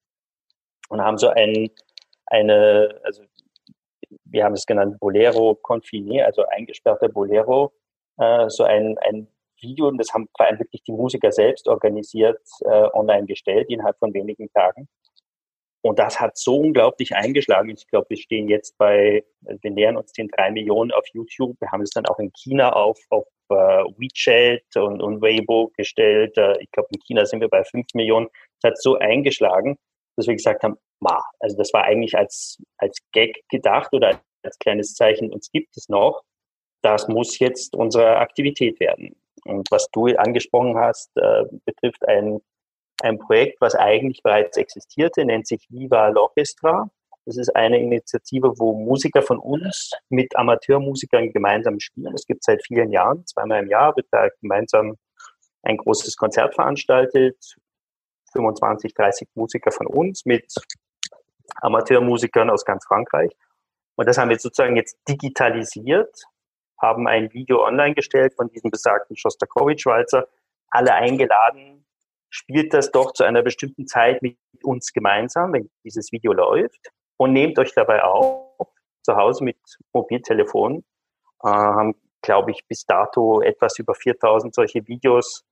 Und 0.88 1.00
haben 1.00 1.18
so 1.18 1.28
ein, 1.28 1.71
eine, 2.26 3.00
also 3.02 3.23
wir 4.32 4.44
haben 4.44 4.54
es 4.54 4.66
genannt 4.66 4.98
Bolero 4.98 5.58
Confiné, 5.62 6.22
also 6.24 6.44
eingesperrte 6.46 7.08
Bolero, 7.08 7.72
äh, 8.18 8.48
so 8.48 8.64
ein, 8.64 8.98
ein 8.98 9.28
Video, 9.60 9.88
und 9.88 9.98
das 9.98 10.12
haben 10.12 10.28
vor 10.36 10.46
allem 10.46 10.58
wirklich 10.58 10.82
die 10.82 10.92
Musiker 10.92 11.30
selbst 11.30 11.68
organisiert, 11.68 12.40
äh, 12.62 12.88
online 12.92 13.26
gestellt, 13.26 13.68
innerhalb 13.70 13.98
von 13.98 14.12
wenigen 14.12 14.50
Tagen. 14.52 14.88
Und 15.84 15.98
das 15.98 16.20
hat 16.20 16.36
so 16.38 16.58
unglaublich 16.58 17.14
eingeschlagen. 17.14 17.70
Ich 17.70 17.86
glaube, 17.88 18.06
wir 18.10 18.16
stehen 18.16 18.48
jetzt 18.48 18.78
bei, 18.78 19.24
wir 19.40 19.70
nähern 19.70 19.96
uns 19.96 20.12
den 20.12 20.28
drei 20.28 20.50
Millionen 20.50 20.92
auf 20.92 21.04
YouTube. 21.12 21.60
Wir 21.60 21.72
haben 21.72 21.82
es 21.82 21.90
dann 21.90 22.06
auch 22.06 22.20
in 22.20 22.32
China 22.32 22.72
auf, 22.72 22.98
auf 23.10 23.26
uh, 23.50 23.90
WeChat 23.98 24.76
und, 24.76 25.02
und 25.02 25.20
Weibo 25.20 25.72
gestellt. 25.76 26.38
Uh, 26.38 26.54
ich 26.60 26.70
glaube, 26.70 26.88
in 26.92 27.00
China 27.00 27.26
sind 27.26 27.40
wir 27.40 27.48
bei 27.48 27.64
fünf 27.64 27.86
Millionen. 27.94 28.28
Es 28.62 28.70
hat 28.70 28.80
so 28.80 28.96
eingeschlagen, 28.96 29.76
dass 30.16 30.28
wir 30.28 30.34
gesagt 30.34 30.62
haben, 30.62 30.76
ma, 31.02 31.23
also 31.40 31.56
das 31.56 31.73
war 31.73 31.85
eigentlich 31.85 32.16
als, 32.16 32.59
als 32.78 32.99
Gag 33.12 33.42
gedacht 33.50 33.92
oder 33.92 34.21
als 34.42 34.59
kleines 34.59 34.94
Zeichen, 34.94 35.32
uns 35.32 35.50
gibt 35.52 35.76
es 35.76 35.88
noch. 35.88 36.23
Das 36.82 37.09
muss 37.09 37.38
jetzt 37.38 37.76
unsere 37.76 38.16
Aktivität 38.16 38.80
werden. 38.80 39.16
Und 39.44 39.71
was 39.71 39.88
du 39.92 40.06
angesprochen 40.06 40.76
hast, 40.78 41.11
äh, 41.16 41.44
betrifft 41.64 42.06
ein 42.09 42.40
ein 43.02 43.18
Projekt, 43.18 43.61
was 43.61 43.75
eigentlich 43.75 44.23
bereits 44.23 44.56
existierte, 44.56 45.25
nennt 45.25 45.47
sich 45.47 45.66
Viva 45.71 46.09
l'Orchestra. 46.09 46.88
Das 47.25 47.37
ist 47.37 47.54
eine 47.54 47.80
Initiative, 47.80 48.52
wo 48.59 48.75
Musiker 48.75 49.23
von 49.23 49.38
uns 49.38 49.92
mit 50.09 50.35
Amateurmusikern 50.37 51.32
gemeinsam 51.32 51.78
spielen. 51.78 52.14
Es 52.14 52.26
gibt 52.26 52.42
seit 52.44 52.64
vielen 52.64 52.90
Jahren, 52.90 53.25
zweimal 53.26 53.62
im 53.62 53.71
Jahr 53.71 53.94
wird 53.97 54.06
da 54.11 54.28
gemeinsam 54.40 54.97
ein 55.62 55.76
großes 55.76 56.16
Konzert 56.16 56.54
veranstaltet. 56.54 57.37
25, 58.32 58.94
30 58.94 59.28
Musiker 59.35 59.71
von 59.71 59.87
uns 59.87 60.25
mit 60.25 60.52
Amateurmusikern 61.56 62.50
aus 62.50 62.64
ganz 62.64 62.84
Frankreich. 62.87 63.32
Und 63.96 64.08
das 64.08 64.18
haben 64.18 64.30
wir 64.30 64.38
sozusagen 64.38 64.76
jetzt 64.76 64.99
digitalisiert, 65.08 66.25
haben 66.80 67.06
ein 67.06 67.32
Video 67.32 67.64
online 67.64 67.94
gestellt 67.94 68.34
von 68.34 68.49
diesem 68.49 68.70
besagten 68.70 69.16
Shostakovich-Walzer, 69.16 70.26
alle 70.70 70.94
eingeladen, 70.94 71.84
spielt 72.30 72.72
das 72.72 72.90
doch 72.90 73.12
zu 73.12 73.25
einer 73.25 73.42
bestimmten 73.42 73.87
Zeit 73.87 74.22
mit 74.22 74.38
uns 74.62 74.92
gemeinsam, 74.92 75.52
wenn 75.52 75.70
dieses 75.84 76.11
Video 76.12 76.32
läuft 76.32 76.90
und 77.18 77.32
nehmt 77.32 77.58
euch 77.58 77.75
dabei 77.75 78.02
auf 78.02 78.68
zu 79.02 79.16
Hause 79.16 79.44
mit 79.44 79.58
Mobiltelefon. 79.92 80.84
Äh, 81.42 81.49
haben, 81.49 81.94
glaube 82.22 82.52
ich, 82.52 82.66
bis 82.66 82.87
dato 82.87 83.42
etwas 83.42 83.78
über 83.78 83.94
4000 83.94 84.54
solche 84.54 84.87
Videos 84.87 85.44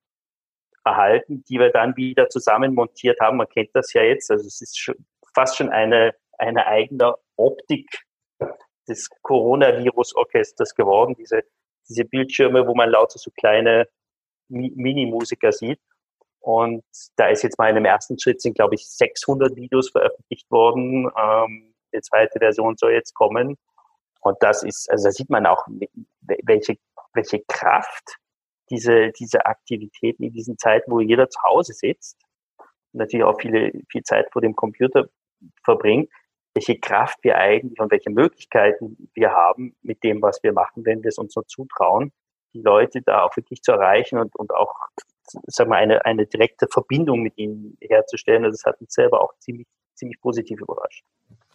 erhalten, 0.84 1.44
die 1.48 1.58
wir 1.58 1.70
dann 1.70 1.96
wieder 1.96 2.28
zusammen 2.28 2.74
montiert 2.74 3.20
haben. 3.20 3.36
Man 3.36 3.48
kennt 3.48 3.70
das 3.74 3.92
ja 3.92 4.02
jetzt. 4.02 4.30
Also 4.30 4.46
es 4.46 4.60
ist 4.60 4.78
schon, 4.78 4.94
fast 5.34 5.56
schon 5.56 5.70
eine, 5.70 6.14
eine 6.38 6.66
eigene 6.66 7.14
Optik 7.36 7.86
des 8.88 9.08
Coronavirus-Orchesters 9.22 10.74
geworden. 10.74 11.14
Diese, 11.18 11.42
diese 11.88 12.04
Bildschirme, 12.04 12.66
wo 12.66 12.74
man 12.74 12.90
lauter 12.90 13.18
so 13.18 13.30
kleine 13.30 13.88
Mini-Musiker 14.48 15.52
sieht. 15.52 15.80
Und 16.40 16.82
da 17.16 17.28
ist 17.28 17.42
jetzt 17.42 17.58
mal 17.58 17.68
in 17.68 17.74
dem 17.74 17.84
ersten 17.84 18.18
Schritt 18.18 18.40
sind, 18.40 18.54
glaube 18.54 18.74
ich, 18.74 18.88
600 18.88 19.54
Videos 19.56 19.90
veröffentlicht 19.90 20.50
worden. 20.50 21.10
Ähm, 21.16 21.74
die 21.94 22.00
zweite 22.00 22.38
Version 22.38 22.76
soll 22.76 22.92
jetzt 22.92 23.14
kommen. 23.14 23.56
Und 24.20 24.36
das 24.40 24.62
ist, 24.62 24.90
also 24.90 25.04
da 25.04 25.10
sieht 25.10 25.30
man 25.30 25.46
auch, 25.46 25.66
welche, 26.42 26.76
welche 27.14 27.40
Kraft 27.46 28.16
diese, 28.70 29.10
diese 29.12 29.44
Aktivitäten 29.46 30.24
in 30.24 30.32
diesen 30.32 30.56
Zeiten, 30.58 30.90
wo 30.90 31.00
jeder 31.00 31.28
zu 31.28 31.40
Hause 31.42 31.72
sitzt, 31.72 32.16
natürlich 32.92 33.24
auch 33.24 33.40
viele, 33.40 33.72
viel 33.90 34.02
Zeit 34.02 34.30
vor 34.32 34.42
dem 34.42 34.54
Computer 34.54 35.08
verbringt, 35.64 36.10
welche 36.54 36.78
Kraft 36.78 37.18
wir 37.22 37.36
eigentlich 37.36 37.78
und 37.80 37.90
welche 37.90 38.10
Möglichkeiten 38.10 39.08
wir 39.14 39.30
haben 39.30 39.76
mit 39.82 40.02
dem, 40.02 40.20
was 40.20 40.42
wir 40.42 40.52
machen, 40.52 40.84
wenn 40.84 41.02
wir 41.02 41.08
es 41.08 41.18
uns 41.18 41.32
so 41.32 41.42
zutrauen, 41.42 42.12
die 42.54 42.60
Leute 42.60 43.02
da 43.02 43.22
auch 43.22 43.36
wirklich 43.36 43.62
zu 43.62 43.72
erreichen 43.72 44.18
und, 44.18 44.34
und 44.36 44.52
auch 44.52 44.74
sag 45.46 45.68
mal, 45.68 45.76
eine, 45.76 46.04
eine 46.04 46.26
direkte 46.26 46.66
Verbindung 46.68 47.22
mit 47.22 47.38
ihnen 47.38 47.76
herzustellen. 47.80 48.44
Also 48.44 48.56
das 48.56 48.64
hat 48.64 48.80
uns 48.80 48.92
selber 48.92 49.22
auch 49.22 49.34
ziemlich, 49.38 49.68
ziemlich 49.94 50.20
positiv 50.20 50.60
überrascht. 50.60 51.04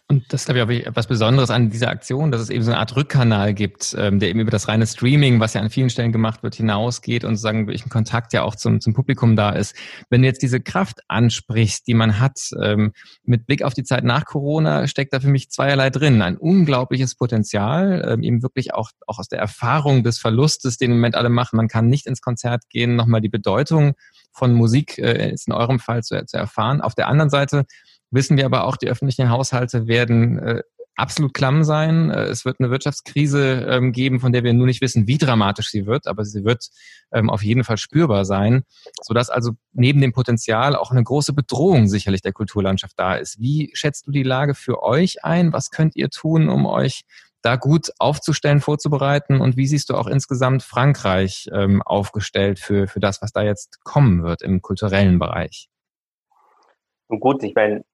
Und 0.08 0.32
das 0.32 0.44
glaube 0.44 0.72
ich, 0.72 0.84
auch 0.84 0.90
etwas 0.90 1.08
Besonderes 1.08 1.50
an 1.50 1.68
dieser 1.68 1.88
Aktion, 1.88 2.30
dass 2.30 2.40
es 2.40 2.48
eben 2.48 2.62
so 2.62 2.70
eine 2.70 2.78
Art 2.78 2.94
Rückkanal 2.94 3.54
gibt, 3.54 3.96
ähm, 3.98 4.20
der 4.20 4.28
eben 4.28 4.38
über 4.38 4.52
das 4.52 4.68
reine 4.68 4.86
Streaming, 4.86 5.40
was 5.40 5.54
ja 5.54 5.60
an 5.60 5.68
vielen 5.68 5.90
Stellen 5.90 6.12
gemacht 6.12 6.44
wird, 6.44 6.54
hinausgeht 6.54 7.24
und 7.24 7.34
sozusagen 7.34 7.66
wirklich 7.66 7.84
ein 7.84 7.90
Kontakt 7.90 8.32
ja 8.32 8.44
auch 8.44 8.54
zum, 8.54 8.80
zum 8.80 8.94
Publikum 8.94 9.34
da 9.34 9.50
ist. 9.50 9.74
Wenn 10.08 10.22
du 10.22 10.28
jetzt 10.28 10.42
diese 10.42 10.60
Kraft 10.60 11.00
ansprichst, 11.08 11.88
die 11.88 11.94
man 11.94 12.20
hat, 12.20 12.38
ähm, 12.62 12.92
mit 13.24 13.46
Blick 13.46 13.62
auf 13.62 13.74
die 13.74 13.82
Zeit 13.82 14.04
nach 14.04 14.26
Corona, 14.26 14.86
steckt 14.86 15.12
da 15.12 15.18
für 15.18 15.28
mich 15.28 15.50
zweierlei 15.50 15.90
drin. 15.90 16.22
Ein 16.22 16.36
unglaubliches 16.36 17.16
Potenzial, 17.16 18.06
ähm, 18.08 18.22
eben 18.22 18.44
wirklich 18.44 18.74
auch, 18.74 18.92
auch 19.08 19.18
aus 19.18 19.26
der 19.28 19.40
Erfahrung 19.40 20.04
des 20.04 20.20
Verlustes, 20.20 20.76
den 20.76 20.92
im 20.92 20.98
Moment 20.98 21.16
alle 21.16 21.30
machen. 21.30 21.56
Man 21.56 21.66
kann 21.66 21.88
nicht 21.88 22.06
ins 22.06 22.20
Konzert 22.20 22.62
gehen, 22.70 22.94
nochmal 22.94 23.22
die 23.22 23.28
Bedeutung 23.28 23.94
von 24.30 24.52
Musik 24.52 24.98
äh, 24.98 25.32
ist 25.32 25.48
in 25.48 25.52
eurem 25.52 25.80
Fall 25.80 26.04
zu, 26.04 26.24
zu 26.26 26.36
erfahren. 26.36 26.80
Auf 26.80 26.94
der 26.94 27.08
anderen 27.08 27.30
Seite 27.30 27.64
wissen 28.10 28.36
wir 28.36 28.46
aber 28.46 28.64
auch, 28.64 28.76
die 28.76 28.88
öffentlichen 28.88 29.30
Haushalte 29.30 29.86
werden 29.86 30.38
äh, 30.38 30.62
absolut 30.96 31.34
klamm 31.34 31.62
sein. 31.62 32.10
Äh, 32.10 32.24
es 32.24 32.44
wird 32.44 32.58
eine 32.58 32.70
Wirtschaftskrise 32.70 33.66
ähm, 33.68 33.92
geben, 33.92 34.18
von 34.18 34.32
der 34.32 34.42
wir 34.42 34.52
nur 34.52 34.66
nicht 34.66 34.80
wissen, 34.80 35.06
wie 35.06 35.18
dramatisch 35.18 35.70
sie 35.70 35.86
wird, 35.86 36.06
aber 36.06 36.24
sie 36.24 36.44
wird 36.44 36.68
ähm, 37.12 37.30
auf 37.30 37.42
jeden 37.42 37.64
Fall 37.64 37.76
spürbar 37.76 38.24
sein, 38.24 38.64
sodass 39.02 39.30
also 39.30 39.52
neben 39.72 40.00
dem 40.00 40.12
Potenzial 40.12 40.74
auch 40.74 40.90
eine 40.90 41.04
große 41.04 41.32
Bedrohung 41.32 41.88
sicherlich 41.88 42.22
der 42.22 42.32
Kulturlandschaft 42.32 42.94
da 42.96 43.14
ist. 43.14 43.38
Wie 43.38 43.70
schätzt 43.74 44.06
du 44.06 44.10
die 44.10 44.22
Lage 44.22 44.54
für 44.54 44.82
euch 44.82 45.24
ein? 45.24 45.52
Was 45.52 45.70
könnt 45.70 45.94
ihr 45.96 46.10
tun, 46.10 46.48
um 46.48 46.66
euch 46.66 47.02
da 47.42 47.56
gut 47.56 47.90
aufzustellen, 47.98 48.60
vorzubereiten? 48.60 49.40
Und 49.40 49.56
wie 49.56 49.66
siehst 49.66 49.90
du 49.90 49.94
auch 49.94 50.06
insgesamt 50.06 50.62
Frankreich 50.62 51.48
ähm, 51.52 51.82
aufgestellt 51.82 52.58
für, 52.58 52.88
für 52.88 53.00
das, 53.00 53.22
was 53.22 53.32
da 53.32 53.42
jetzt 53.42 53.84
kommen 53.84 54.24
wird 54.24 54.42
im 54.42 54.62
kulturellen 54.62 55.18
Bereich? 55.18 55.68
Und 57.08 57.20
gut, 57.20 57.42
ich 57.42 57.54
meine, 57.54 57.84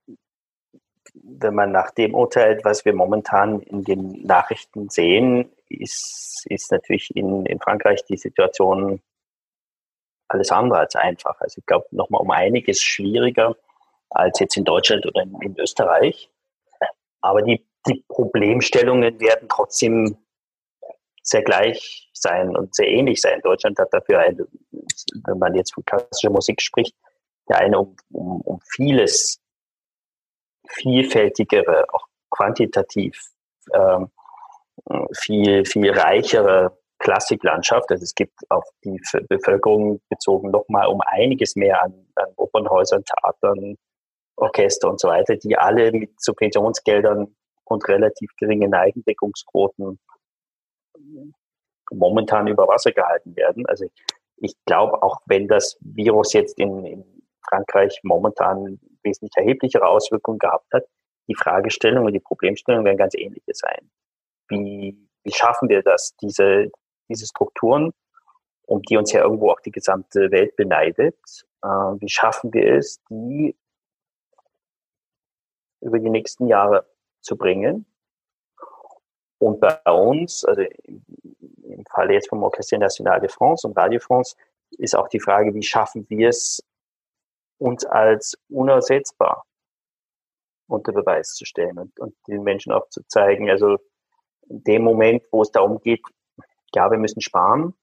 wenn 1.15 1.55
man 1.55 1.73
nach 1.73 1.91
dem 1.91 2.15
urteilt, 2.15 2.65
was 2.65 2.85
wir 2.85 2.95
momentan 2.95 3.61
in 3.61 3.85
den 3.85 4.23
Nachrichten 4.23 4.89
sehen, 4.89 5.51
ist, 5.69 6.47
ist 6.49 6.73
natürlich 6.73 7.15
in, 7.15 7.45
in 7.47 7.61
Frankreich 7.61 8.05
die 8.05 8.17
Situation 8.17 9.01
alles 10.29 10.51
andere 10.51 10.81
als 10.81 10.97
einfach. 10.97 11.41
Also 11.41 11.59
ich 11.59 11.67
glaube, 11.67 11.87
nochmal 11.91 12.23
um 12.23 12.31
einiges 12.31 12.81
schwieriger 12.81 13.57
als 14.11 14.41
jetzt 14.41 14.57
in 14.57 14.65
Deutschland 14.65 15.05
oder 15.07 15.23
in, 15.23 15.37
in 15.43 15.59
Österreich. 15.59 16.31
Aber 17.21 17.43
die, 17.43 17.67
die 17.87 18.05
Problemstellungen 18.09 19.21
werden 19.21 19.49
trotzdem 19.49 20.17
sehr 21.23 21.43
gleich 21.43 22.11
sein 22.13 22.57
und 22.57 22.75
sehr 22.75 22.89
ähnlich 22.89 23.21
sein. 23.21 23.41
Deutschland 23.43 23.79
hat 23.79 23.93
dafür, 23.93 24.21
eine, 24.21 24.47
wenn 25.25 25.39
man 25.39 25.55
jetzt 25.55 25.75
von 25.75 25.85
klassischer 25.85 26.31
Musik 26.31 26.61
spricht, 26.61 26.97
ja 27.53 27.59
eine 27.59 27.79
um, 27.79 27.97
um, 28.11 28.41
um 28.43 28.61
vieles 28.75 29.41
vielfältigere, 30.69 31.87
auch 31.93 32.07
quantitativ 32.31 33.19
ähm, 33.73 34.11
viel, 35.13 35.65
viel 35.65 35.91
reichere 35.91 36.77
Klassiklandschaft. 36.99 37.91
Also 37.91 38.03
es 38.03 38.15
gibt 38.15 38.39
auf 38.49 38.65
die 38.85 39.01
Bevölkerung 39.29 40.01
bezogen 40.09 40.51
nochmal 40.51 40.87
um 40.87 41.01
einiges 41.03 41.57
mehr 41.57 41.83
an, 41.83 42.07
an 42.15 42.33
Opernhäusern, 42.37 43.05
Theatern, 43.05 43.77
Orchester 44.37 44.89
und 44.89 45.01
so 45.01 45.09
weiter, 45.09 45.37
die 45.37 45.57
alle 45.57 45.93
mit 45.93 46.21
Subventionsgeldern 46.21 47.35
und 47.65 47.89
relativ 47.89 48.31
geringen 48.39 48.75
Eigendeckungsquoten 48.75 49.99
momentan 51.93 52.47
über 52.47 52.67
Wasser 52.69 52.93
gehalten 52.93 53.37
werden. 53.37 53.67
Also 53.67 53.87
ich 54.37 54.55
glaube, 54.65 55.03
auch 55.03 55.21
wenn 55.27 55.49
das 55.49 55.77
Virus 55.81 56.33
jetzt 56.33 56.59
in, 56.59 56.85
in 56.85 57.22
Frankreich 57.49 58.01
momentan 58.03 58.81
wesentlich 59.03 59.37
erheblichere 59.37 59.87
Auswirkungen 59.87 60.39
gehabt 60.39 60.73
hat, 60.73 60.85
die 61.29 61.35
Fragestellung 61.35 62.07
und 62.07 62.13
die 62.13 62.21
Problemstellung 62.21 62.85
werden 62.85 62.97
ganz 62.97 63.15
ähnliche 63.15 63.53
sein. 63.55 63.91
Wie, 64.49 64.97
wie 65.23 65.33
schaffen 65.33 65.69
wir 65.69 65.83
das, 65.83 66.15
diese, 66.21 66.71
diese 67.09 67.27
Strukturen, 67.27 67.93
um 68.67 68.83
die 68.83 68.97
uns 68.97 69.13
ja 69.13 69.23
irgendwo 69.23 69.51
auch 69.51 69.61
die 69.61 69.71
gesamte 69.71 70.31
Welt 70.31 70.57
beneidet, 70.57 71.17
äh, 71.63 71.69
wie 71.69 72.09
schaffen 72.09 72.53
wir 72.53 72.75
es, 72.75 73.03
die 73.09 73.57
über 75.81 75.99
die 75.99 76.11
nächsten 76.11 76.47
Jahre 76.47 76.87
zu 77.21 77.37
bringen? 77.37 77.87
Und 79.39 79.59
bei 79.61 79.77
uns, 79.91 80.45
also 80.45 80.63
im 80.63 81.85
Falle 81.91 82.15
jetzt 82.15 82.29
vom 82.29 82.43
Orchestre 82.45 82.79
National 82.79 83.21
de 83.21 83.29
France 83.29 83.67
und 83.67 83.77
Radio 83.77 83.99
France, 83.99 84.37
ist 84.79 84.95
auch 84.95 85.09
die 85.09 85.21
Frage, 85.21 85.53
wie 85.55 85.63
schaffen 85.63 86.07
wir 86.09 86.29
es, 86.29 86.63
uns 87.63 87.85
als 87.85 88.37
unersetzbar 88.49 89.45
unter 90.67 90.93
Beweis 90.93 91.35
zu 91.35 91.45
stellen 91.45 91.79
und, 91.79 91.99
und 92.01 92.17
den 92.27 92.43
Menschen 92.43 92.73
auch 92.73 92.89
zu 92.89 93.03
zeigen. 93.07 93.51
Also 93.51 93.79
in 94.49 94.65
dem 94.65 94.83
Moment, 94.83 95.23
wo 95.31 95.43
es 95.43 95.53
darum 95.53 95.79
geht, 95.81 96.03
ja, 96.75 96.91
wir 96.91 96.99
müssen 96.99 97.21
sparen, 97.21 97.75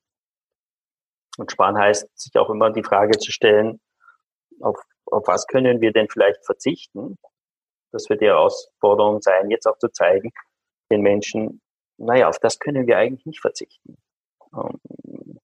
Und 1.38 1.52
sparen 1.52 1.78
heißt, 1.78 2.10
sich 2.20 2.36
auch 2.38 2.50
immer 2.50 2.72
die 2.72 2.84
Frage 2.84 3.18
zu 3.18 3.32
stellen, 3.32 3.80
auf, 4.60 4.78
auf 5.06 5.26
was 5.28 5.48
können 5.48 5.80
wir 5.80 5.94
denn 5.94 6.10
vielleicht 6.10 6.46
verzichten? 6.46 7.18
Das 7.92 8.10
wird 8.10 8.22
die 8.22 8.26
Herausforderung 8.26 9.22
sein, 9.22 9.50
jetzt 9.50 9.66
auch 9.66 9.78
zu 9.78 9.90
zeigen, 9.90 10.32
den 10.92 11.02
Menschen, 11.02 11.62
naja, 11.98 12.28
auf 12.28 12.40
das 12.40 12.60
können 12.60 12.88
wir 12.88 12.98
eigentlich 12.98 13.26
nicht 13.26 13.40
verzichten. 13.40 13.98
Ähm, 14.54 15.40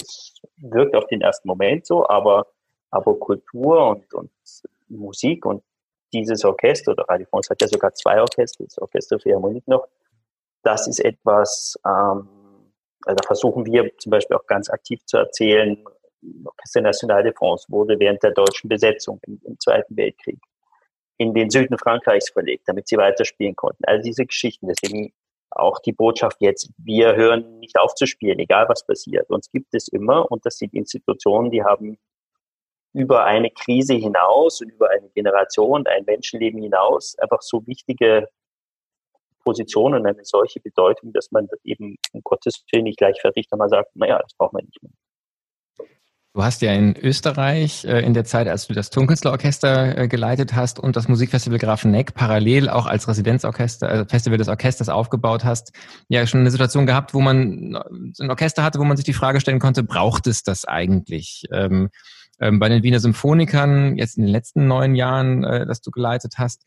es 0.00 0.40
wirkt 0.56 0.94
auf 0.94 1.06
den 1.08 1.20
ersten 1.20 1.48
Moment 1.48 1.84
so, 1.84 2.08
aber, 2.08 2.46
aber 2.90 3.18
Kultur 3.18 3.88
und, 3.88 4.12
und 4.14 4.30
Musik 4.88 5.46
und 5.46 5.62
dieses 6.12 6.44
Orchester, 6.44 6.92
oder 6.92 7.04
Radio 7.08 7.26
France 7.30 7.50
hat 7.50 7.62
ja 7.62 7.68
sogar 7.68 7.94
zwei 7.94 8.20
Orchester, 8.20 8.64
das 8.64 8.78
Orchester 8.78 9.18
für 9.20 9.32
Harmonik 9.32 9.66
noch, 9.68 9.86
das 10.62 10.88
ist 10.88 11.00
etwas, 11.00 11.78
ähm, 11.86 12.28
also 13.04 13.16
da 13.16 13.26
versuchen 13.26 13.64
wir 13.66 13.96
zum 13.98 14.10
Beispiel 14.10 14.36
auch 14.36 14.46
ganz 14.46 14.68
aktiv 14.68 15.04
zu 15.06 15.18
erzählen, 15.18 15.82
Orchester 16.44 16.82
National 16.82 17.22
de 17.22 17.32
France 17.32 17.66
wurde 17.68 17.98
während 17.98 18.22
der 18.22 18.32
deutschen 18.32 18.68
Besetzung 18.68 19.20
im, 19.26 19.40
im 19.44 19.58
Zweiten 19.58 19.96
Weltkrieg 19.96 20.40
in 21.16 21.34
den 21.34 21.50
Süden 21.50 21.78
Frankreichs 21.78 22.30
verlegt, 22.30 22.64
damit 22.66 22.88
sie 22.88 22.96
weiterspielen 22.96 23.54
konnten. 23.54 23.84
All 23.84 24.00
diese 24.00 24.24
Geschichten. 24.24 24.68
Deswegen 24.68 25.12
auch 25.50 25.78
die 25.80 25.92
Botschaft 25.92 26.38
jetzt, 26.40 26.70
wir 26.78 27.14
hören 27.14 27.58
nicht 27.58 27.78
auf 27.78 27.94
zu 27.94 28.06
spielen, 28.06 28.38
egal 28.38 28.68
was 28.68 28.86
passiert. 28.86 29.28
Uns 29.28 29.50
gibt 29.50 29.74
es 29.74 29.88
immer 29.88 30.30
und 30.30 30.46
das 30.46 30.56
sind 30.56 30.72
Institutionen, 30.72 31.50
die 31.50 31.62
haben 31.62 31.98
über 32.92 33.24
eine 33.24 33.50
Krise 33.50 33.94
hinaus 33.94 34.60
und 34.60 34.70
über 34.70 34.90
eine 34.90 35.08
Generation, 35.10 35.86
ein 35.86 36.04
Menschenleben 36.04 36.62
hinaus 36.62 37.16
einfach 37.18 37.42
so 37.42 37.66
wichtige 37.66 38.28
Positionen, 39.44 40.06
eine 40.06 40.24
solche 40.24 40.60
Bedeutung, 40.60 41.12
dass 41.12 41.30
man 41.30 41.48
eben 41.64 41.96
um 42.12 42.20
Gottes 42.22 42.64
Willen 42.72 42.84
nicht 42.84 42.98
gleich 42.98 43.20
fertig 43.20 43.46
mal 43.56 43.68
sagt, 43.68 43.94
naja, 43.96 44.18
das 44.20 44.34
braucht 44.34 44.52
man 44.52 44.64
nicht 44.64 44.82
mehr. 44.82 44.92
Du 46.32 46.44
hast 46.44 46.62
ja 46.62 46.72
in 46.72 46.96
Österreich 46.96 47.84
äh, 47.84 48.04
in 48.04 48.14
der 48.14 48.24
Zeit, 48.24 48.46
als 48.46 48.68
du 48.68 48.72
das 48.72 48.90
Tonkünstlerorchester 48.90 49.98
äh, 49.98 50.06
geleitet 50.06 50.54
hast 50.54 50.78
und 50.78 50.94
das 50.94 51.08
Musikfestival 51.08 51.58
Grafenegg 51.58 52.12
parallel 52.14 52.68
auch 52.68 52.86
als 52.86 53.08
Residenzorchester, 53.08 53.88
also 53.88 54.04
Festival 54.04 54.38
des 54.38 54.46
Orchesters 54.46 54.88
aufgebaut 54.88 55.44
hast, 55.44 55.72
ja 56.08 56.24
schon 56.28 56.40
eine 56.40 56.52
Situation 56.52 56.86
gehabt, 56.86 57.14
wo 57.14 57.20
man 57.20 57.74
ein 58.20 58.30
Orchester 58.30 58.62
hatte, 58.62 58.78
wo 58.78 58.84
man 58.84 58.96
sich 58.96 59.04
die 59.04 59.12
Frage 59.12 59.40
stellen 59.40 59.58
konnte, 59.58 59.82
braucht 59.82 60.28
es 60.28 60.44
das 60.44 60.64
eigentlich? 60.64 61.46
Ähm, 61.50 61.90
ähm, 62.40 62.58
bei 62.58 62.68
den 62.68 62.82
Wiener 62.82 63.00
Symphonikern, 63.00 63.96
jetzt 63.96 64.16
in 64.16 64.24
den 64.24 64.32
letzten 64.32 64.66
neun 64.66 64.94
Jahren, 64.94 65.44
äh, 65.44 65.66
dass 65.66 65.80
du 65.80 65.90
geleitet 65.90 66.34
hast, 66.38 66.62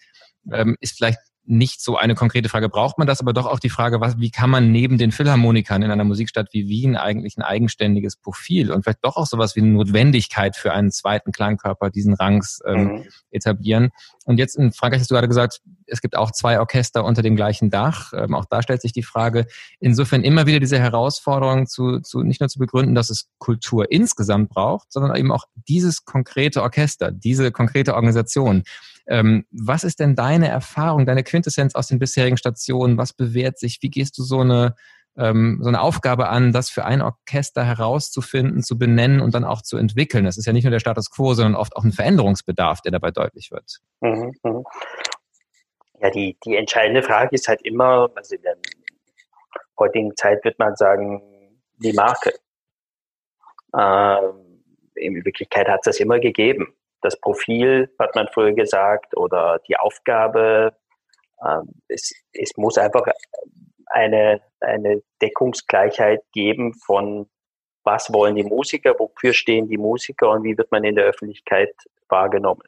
ähm, 0.52 0.78
ist 0.80 0.98
vielleicht 0.98 1.20
nicht 1.46 1.82
so 1.82 1.98
eine 1.98 2.16
konkrete 2.16 2.48
Frage, 2.48 2.70
braucht 2.70 2.98
man 2.98 3.06
das, 3.06 3.20
aber 3.20 3.34
doch 3.34 3.46
auch 3.46 3.60
die 3.60 3.70
Frage, 3.70 4.00
was, 4.00 4.18
wie 4.18 4.32
kann 4.32 4.50
man 4.50 4.72
neben 4.72 4.98
den 4.98 5.12
Philharmonikern 5.12 5.82
in 5.82 5.92
einer 5.92 6.06
Musikstadt 6.06 6.48
wie 6.54 6.70
Wien 6.70 6.96
eigentlich 6.96 7.38
ein 7.38 7.42
eigenständiges 7.42 8.16
Profil 8.16 8.72
und 8.72 8.84
vielleicht 8.84 9.04
doch 9.04 9.18
auch 9.18 9.26
sowas 9.26 9.56
wie 9.56 9.62
eine 9.62 9.72
Notwendigkeit 9.72 10.56
für 10.56 10.72
einen 10.72 10.92
zweiten 10.92 11.32
Klangkörper 11.34 11.90
diesen 11.90 12.14
Rangs 12.14 12.62
ähm, 12.66 12.84
mhm. 12.84 13.04
etablieren. 13.32 13.90
Und 14.26 14.38
jetzt 14.38 14.56
in 14.56 14.72
Frankreich 14.72 15.02
hast 15.02 15.12
du 15.12 15.16
gerade 15.16 15.28
gesagt, 15.28 15.62
es 15.94 16.02
gibt 16.02 16.18
auch 16.18 16.32
zwei 16.32 16.60
Orchester 16.60 17.06
unter 17.06 17.22
dem 17.22 17.36
gleichen 17.36 17.70
Dach. 17.70 18.12
Ähm, 18.14 18.34
auch 18.34 18.46
da 18.46 18.62
stellt 18.62 18.82
sich 18.82 18.92
die 18.92 19.04
Frage, 19.04 19.46
insofern 19.80 20.24
immer 20.24 20.48
wieder 20.48 20.60
diese 20.60 20.80
Herausforderung 20.80 21.68
zu, 21.68 22.00
zu 22.00 22.24
nicht 22.24 22.42
nur 22.42 22.50
zu 22.50 22.60
begründen, 22.60 22.96
dass 22.96 23.10
es 23.10 23.30
Kultur 23.38 23.92
insgesamt 23.92 24.50
braucht, 24.50 24.92
sondern 24.92 25.16
eben 25.16 25.32
auch 25.32 25.46
dieses 25.68 26.04
konkrete 26.04 26.64
Orchester, 26.64 27.12
diese 27.12 27.52
konkrete 27.52 27.94
Organisation. 27.94 28.64
Ähm, 29.06 29.46
was 29.52 29.84
ist 29.84 30.00
denn 30.00 30.16
deine 30.16 30.48
Erfahrung, 30.48 31.06
deine 31.06 31.24
Quintessenz 31.24 31.76
aus 31.76 31.88
den 31.88 32.00
bisherigen 32.00 32.38
Stationen? 32.38 32.98
Was 32.98 33.14
bewährt 33.14 33.60
sich? 33.60 33.80
Wie 33.82 33.90
gehst 33.90 34.18
du 34.18 34.24
so 34.24 34.40
eine, 34.40 34.76
ähm, 35.16 35.60
so 35.62 35.68
eine 35.68 35.82
Aufgabe 35.82 36.30
an, 36.30 36.54
das 36.54 36.70
für 36.70 36.86
ein 36.86 37.02
Orchester 37.02 37.64
herauszufinden, 37.64 38.64
zu 38.64 38.78
benennen 38.78 39.20
und 39.20 39.36
dann 39.36 39.44
auch 39.44 39.62
zu 39.62 39.78
entwickeln? 39.78 40.26
Das 40.26 40.38
ist 40.38 40.46
ja 40.46 40.54
nicht 40.54 40.64
nur 40.64 40.72
der 40.72 40.80
Status 40.80 41.12
quo, 41.12 41.34
sondern 41.34 41.56
oft 41.56 41.76
auch 41.76 41.84
ein 41.84 41.92
Veränderungsbedarf, 41.92 42.82
der 42.82 42.94
dabei 42.94 43.12
deutlich 43.12 43.52
wird. 43.52 43.80
Mhm, 44.02 44.32
mh. 44.44 44.64
Ja, 46.04 46.12
die, 46.12 46.38
die 46.46 46.58
entscheidende 46.58 47.02
Frage 47.02 47.34
ist 47.34 47.48
halt 47.48 47.62
immer, 47.64 48.12
also 48.14 48.36
in 48.36 48.42
der 48.44 48.58
heutigen 49.80 50.16
Zeit 50.16 50.44
wird 50.44 50.60
man 50.60 50.76
sagen, 50.76 51.24
die 51.78 51.94
Marke. 51.94 52.34
Ähm, 53.76 54.64
in 54.96 55.26
Wirklichkeit 55.26 55.68
hat 55.68 55.80
es 55.80 55.96
das 55.96 56.00
immer 56.00 56.20
gegeben 56.20 56.76
das 57.04 57.20
Profil, 57.20 57.94
hat 58.00 58.16
man 58.16 58.28
früher 58.30 58.54
gesagt, 58.54 59.16
oder 59.16 59.60
die 59.68 59.78
Aufgabe. 59.78 60.76
Ähm, 61.46 61.70
es, 61.88 62.14
es 62.32 62.56
muss 62.58 62.78
einfach 62.78 63.06
eine, 63.88 64.42
eine 64.62 65.04
Deckungsgleichheit 65.22 66.22
geben 66.32 66.74
von 66.74 67.30
was 67.86 68.14
wollen 68.14 68.36
die 68.36 68.46
Musiker, 68.46 68.98
wofür 68.98 69.34
stehen 69.34 69.68
die 69.68 69.78
Musiker 69.78 70.30
und 70.30 70.46
wie 70.46 70.58
wird 70.58 70.72
man 70.72 70.86
in 70.86 70.96
der 70.96 71.04
Öffentlichkeit 71.04 71.76
wahrgenommen. 72.08 72.64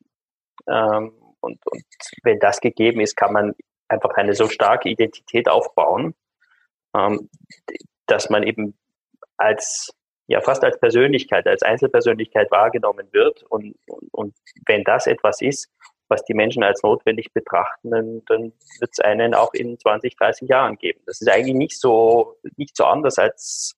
Ähm, 0.68 1.14
und, 1.46 1.60
und 1.68 1.86
wenn 2.24 2.40
das 2.40 2.60
gegeben 2.60 3.00
ist, 3.00 3.16
kann 3.16 3.34
man 3.34 3.56
einfach 3.88 4.12
eine 4.16 4.34
so 4.34 4.50
starke 4.50 4.90
Identität 4.90 5.48
aufbauen, 5.48 6.16
ähm, 6.96 7.30
dass 8.08 8.30
man 8.30 8.44
eben 8.44 8.78
als 9.38 9.94
ja 10.28 10.42
fast 10.42 10.64
als 10.64 10.80
Persönlichkeit, 10.80 11.48
als 11.48 11.62
Einzelpersönlichkeit 11.62 12.52
wahrgenommen 12.52 13.08
wird. 13.12 13.44
Und, 13.44 13.76
und, 13.86 14.10
und 14.12 14.36
wenn 14.66 14.84
das 14.84 15.08
etwas 15.08 15.42
ist, 15.42 15.70
was 16.08 16.24
die 16.24 16.34
Menschen 16.34 16.64
als 16.64 16.84
notwendig 16.84 17.34
betrachten, 17.34 17.92
dann, 17.92 18.24
dann 18.28 18.54
wird 18.80 18.92
es 18.92 19.00
einen 19.00 19.34
auch 19.34 19.54
in 19.54 19.80
20, 19.80 20.16
30 20.16 20.50
Jahren 20.50 20.78
geben. 20.78 21.02
Das 21.06 21.22
ist 21.22 21.30
eigentlich 21.30 21.56
nicht 21.56 21.80
so, 21.80 22.38
nicht 22.58 22.78
so 22.78 22.86
anders, 22.86 23.18
als, 23.18 23.76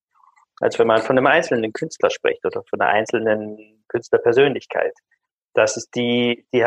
als 0.60 0.78
wenn 0.78 0.86
man 0.86 1.02
von 1.02 1.16
einem 1.16 1.26
einzelnen 1.26 1.72
Künstler 1.72 2.10
spricht 2.10 2.44
oder 2.44 2.62
von 2.68 2.80
einer 2.80 2.90
einzelnen 2.90 3.82
Künstlerpersönlichkeit. 3.88 4.92
Das 5.54 5.76
ist 5.76 5.94
die, 5.94 6.46
die 6.52 6.64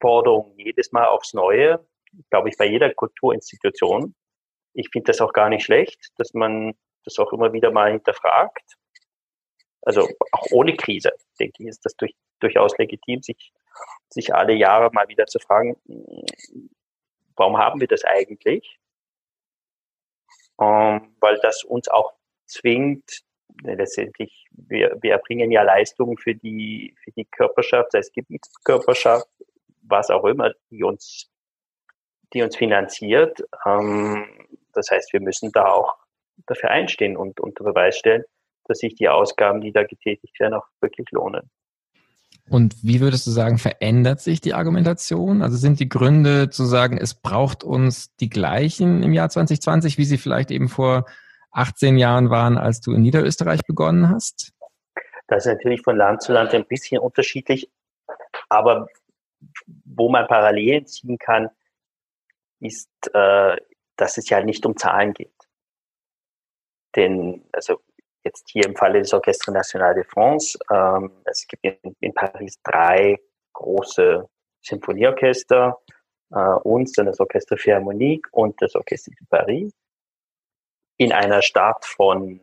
Herausforderung 0.00 0.54
jedes 0.56 0.92
Mal 0.92 1.06
aufs 1.06 1.34
Neue, 1.34 1.86
glaube 2.30 2.48
ich, 2.48 2.56
bei 2.56 2.66
jeder 2.66 2.92
Kulturinstitution. 2.94 4.14
Ich 4.74 4.88
finde 4.90 5.12
das 5.12 5.20
auch 5.20 5.32
gar 5.32 5.48
nicht 5.48 5.64
schlecht, 5.64 6.10
dass 6.16 6.34
man 6.34 6.74
das 7.04 7.18
auch 7.18 7.32
immer 7.32 7.52
wieder 7.52 7.70
mal 7.70 7.90
hinterfragt. 7.92 8.76
Also 9.82 10.08
auch 10.32 10.46
ohne 10.50 10.76
Krise, 10.76 11.12
denke 11.38 11.62
ich, 11.62 11.68
ist 11.68 11.84
das 11.84 11.94
durch, 11.96 12.14
durchaus 12.40 12.76
legitim, 12.76 13.22
sich, 13.22 13.52
sich 14.10 14.34
alle 14.34 14.54
Jahre 14.54 14.90
mal 14.92 15.08
wieder 15.08 15.26
zu 15.26 15.38
fragen, 15.38 15.76
warum 17.36 17.56
haben 17.56 17.80
wir 17.80 17.86
das 17.86 18.04
eigentlich? 18.04 18.78
Ähm, 20.60 21.14
weil 21.20 21.38
das 21.40 21.62
uns 21.64 21.88
auch 21.88 22.14
zwingt, 22.46 23.22
letztendlich, 23.62 24.46
wir, 24.50 24.96
wir 25.00 25.12
erbringen 25.12 25.50
ja 25.52 25.62
Leistungen 25.62 26.18
für 26.18 26.34
die, 26.34 26.94
für 27.02 27.12
die 27.12 27.24
Körperschaft, 27.24 27.92
sei 27.92 28.00
es 28.00 28.12
Gebietskörperschaft, 28.12 29.28
was 29.88 30.10
auch 30.10 30.24
immer, 30.24 30.52
die 30.70 30.82
uns, 30.82 31.30
die 32.32 32.42
uns 32.42 32.56
finanziert. 32.56 33.42
Ähm, 33.64 34.26
das 34.72 34.90
heißt, 34.90 35.12
wir 35.12 35.20
müssen 35.20 35.52
da 35.52 35.66
auch 35.66 35.96
dafür 36.46 36.70
einstehen 36.70 37.16
und 37.16 37.40
unter 37.40 37.64
Beweis 37.64 37.98
stellen, 37.98 38.24
dass 38.64 38.78
sich 38.78 38.94
die 38.94 39.08
Ausgaben, 39.08 39.60
die 39.60 39.72
da 39.72 39.84
getätigt 39.84 40.38
werden, 40.40 40.54
auch 40.54 40.66
wirklich 40.80 41.10
lohnen. 41.10 41.50
Und 42.48 42.76
wie 42.82 43.00
würdest 43.00 43.26
du 43.26 43.32
sagen, 43.32 43.58
verändert 43.58 44.20
sich 44.20 44.40
die 44.40 44.54
Argumentation? 44.54 45.42
Also 45.42 45.56
sind 45.56 45.80
die 45.80 45.88
Gründe 45.88 46.48
zu 46.48 46.64
sagen, 46.64 46.96
es 46.96 47.14
braucht 47.14 47.64
uns 47.64 48.14
die 48.16 48.28
gleichen 48.28 49.02
im 49.02 49.12
Jahr 49.12 49.28
2020, 49.28 49.98
wie 49.98 50.04
sie 50.04 50.18
vielleicht 50.18 50.52
eben 50.52 50.68
vor 50.68 51.06
18 51.50 51.96
Jahren 51.96 52.30
waren, 52.30 52.56
als 52.56 52.80
du 52.80 52.92
in 52.92 53.02
Niederösterreich 53.02 53.62
begonnen 53.66 54.10
hast? 54.10 54.52
Das 55.26 55.44
ist 55.44 55.52
natürlich 55.52 55.82
von 55.82 55.96
Land 55.96 56.22
zu 56.22 56.32
Land 56.32 56.54
ein 56.54 56.66
bisschen 56.66 57.00
unterschiedlich, 57.00 57.68
aber 58.48 58.86
wo 59.84 60.08
man 60.08 60.26
Parallelen 60.26 60.86
ziehen 60.86 61.18
kann, 61.18 61.50
ist, 62.60 62.90
äh, 63.12 63.56
dass 63.96 64.18
es 64.18 64.28
ja 64.28 64.42
nicht 64.42 64.64
um 64.66 64.76
Zahlen 64.76 65.12
geht 65.12 65.36
den, 66.96 67.44
also 67.52 67.80
jetzt 68.24 68.48
hier 68.50 68.66
im 68.66 68.74
Falle 68.74 68.98
des 68.98 69.12
Orchestre 69.12 69.52
National 69.52 69.94
de 69.94 70.04
France, 70.04 70.58
ähm, 70.72 71.12
es 71.24 71.46
gibt 71.46 71.64
in, 71.64 71.94
in, 72.00 72.12
Paris 72.12 72.58
drei 72.64 73.18
große 73.52 74.28
Symphonieorchester, 74.62 75.78
äh, 76.32 76.38
uns, 76.64 76.92
dann 76.92 77.06
das 77.06 77.20
Orchestre 77.20 77.56
Philharmonique 77.56 78.26
und 78.32 78.60
das 78.60 78.74
Orchestre 78.74 79.12
de 79.12 79.26
Paris. 79.28 79.72
In 80.98 81.12
einer 81.12 81.42
Stadt 81.42 81.84
von, 81.84 82.40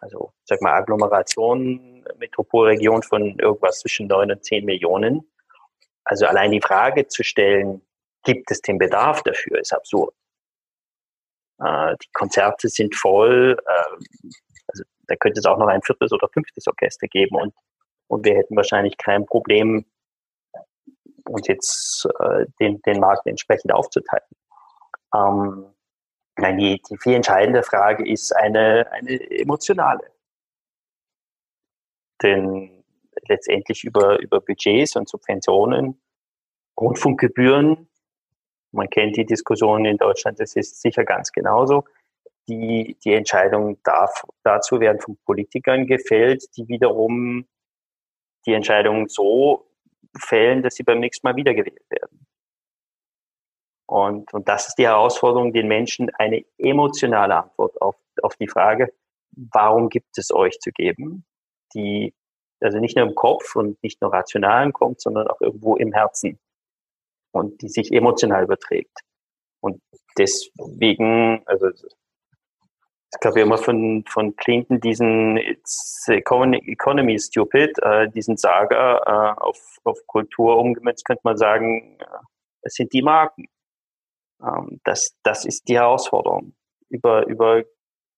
also 0.00 0.32
sag 0.44 0.62
mal, 0.62 0.72
Agglomeration, 0.72 2.06
Metropolregion 2.16 3.02
von 3.02 3.38
irgendwas 3.38 3.80
zwischen 3.80 4.06
neun 4.06 4.30
und 4.30 4.44
zehn 4.44 4.64
Millionen. 4.64 5.28
Also 6.08 6.26
allein 6.26 6.52
die 6.52 6.62
Frage 6.62 7.06
zu 7.06 7.22
stellen, 7.22 7.82
gibt 8.24 8.50
es 8.50 8.62
den 8.62 8.78
Bedarf 8.78 9.22
dafür, 9.24 9.60
ist 9.60 9.74
absurd. 9.74 10.14
Äh, 11.60 11.96
die 12.02 12.08
Konzerte 12.14 12.68
sind 12.70 12.94
voll. 12.94 13.58
Äh, 13.66 14.32
also 14.68 14.84
da 15.06 15.16
könnte 15.16 15.40
es 15.40 15.44
auch 15.44 15.58
noch 15.58 15.66
ein 15.66 15.82
viertes 15.82 16.10
oder 16.10 16.28
fünftes 16.32 16.66
Orchester 16.66 17.08
geben 17.08 17.36
und, 17.36 17.54
und 18.06 18.24
wir 18.24 18.36
hätten 18.36 18.56
wahrscheinlich 18.56 18.96
kein 18.96 19.26
Problem, 19.26 19.84
uns 21.26 21.46
jetzt 21.46 22.08
äh, 22.20 22.46
den, 22.58 22.80
den 22.82 23.00
Markt 23.00 23.26
entsprechend 23.26 23.72
aufzuteilen. 23.72 24.24
Ähm, 25.14 25.66
nein, 26.38 26.56
die, 26.56 26.80
die 26.88 26.96
viel 26.96 27.14
entscheidende 27.14 27.62
Frage 27.62 28.10
ist 28.10 28.34
eine, 28.34 28.90
eine 28.92 29.30
emotionale. 29.30 30.10
denn 32.22 32.77
letztendlich 33.28 33.84
über, 33.84 34.20
über 34.20 34.40
Budgets 34.40 34.96
und 34.96 35.08
Subventionen, 35.08 36.00
Rundfunkgebühren, 36.78 37.88
man 38.72 38.90
kennt 38.90 39.16
die 39.16 39.24
Diskussion 39.24 39.84
in 39.84 39.96
Deutschland, 39.96 40.40
das 40.40 40.54
ist 40.56 40.80
sicher 40.80 41.04
ganz 41.04 41.32
genauso. 41.32 41.84
Die, 42.48 42.96
die 43.04 43.12
Entscheidungen 43.12 43.78
darf, 43.82 44.24
dazu 44.42 44.80
werden 44.80 45.00
von 45.00 45.18
Politikern 45.24 45.86
gefällt, 45.86 46.44
die 46.56 46.66
wiederum 46.68 47.46
die 48.46 48.54
Entscheidungen 48.54 49.08
so 49.08 49.70
fällen, 50.18 50.62
dass 50.62 50.74
sie 50.74 50.82
beim 50.82 51.00
nächsten 51.00 51.26
Mal 51.26 51.36
wiedergewählt 51.36 51.84
werden. 51.90 52.26
Und, 53.86 54.32
und 54.34 54.48
das 54.48 54.68
ist 54.68 54.76
die 54.76 54.86
Herausforderung, 54.86 55.52
den 55.52 55.66
Menschen 55.66 56.10
eine 56.14 56.44
emotionale 56.58 57.36
Antwort 57.36 57.80
auf, 57.80 57.96
auf 58.22 58.36
die 58.36 58.48
Frage, 58.48 58.92
warum 59.32 59.88
gibt 59.88 60.18
es 60.18 60.32
euch 60.32 60.58
zu 60.60 60.72
geben, 60.72 61.24
die 61.74 62.14
also 62.60 62.78
nicht 62.78 62.96
nur 62.96 63.06
im 63.06 63.14
Kopf 63.14 63.56
und 63.56 63.82
nicht 63.82 64.00
nur 64.00 64.12
rational 64.12 64.72
kommt, 64.72 65.00
sondern 65.00 65.28
auch 65.28 65.40
irgendwo 65.40 65.76
im 65.76 65.92
Herzen 65.92 66.38
und 67.32 67.62
die 67.62 67.68
sich 67.68 67.92
emotional 67.92 68.44
überträgt. 68.44 69.00
Und 69.60 69.80
deswegen, 70.16 71.42
also 71.46 71.68
es 73.10 73.20
gab 73.20 73.36
ja 73.36 73.42
immer 73.42 73.58
von, 73.58 74.04
von 74.06 74.36
Clinton 74.36 74.80
diesen 74.80 75.36
It's 75.38 76.06
Economy 76.08 77.18
Stupid, 77.18 77.78
äh, 77.82 78.08
diesen 78.10 78.36
Sager 78.36 79.00
äh, 79.06 79.40
auf, 79.40 79.78
auf 79.84 80.06
Kultur 80.06 80.58
umgemünzt, 80.58 81.04
könnte 81.04 81.22
man 81.24 81.36
sagen, 81.36 81.98
äh, 82.00 82.04
es 82.62 82.74
sind 82.74 82.92
die 82.92 83.02
Marken. 83.02 83.46
Ähm, 84.42 84.80
das, 84.84 85.16
das 85.22 85.44
ist 85.44 85.68
die 85.68 85.76
Herausforderung. 85.76 86.54
Über, 86.90 87.26
über 87.26 87.64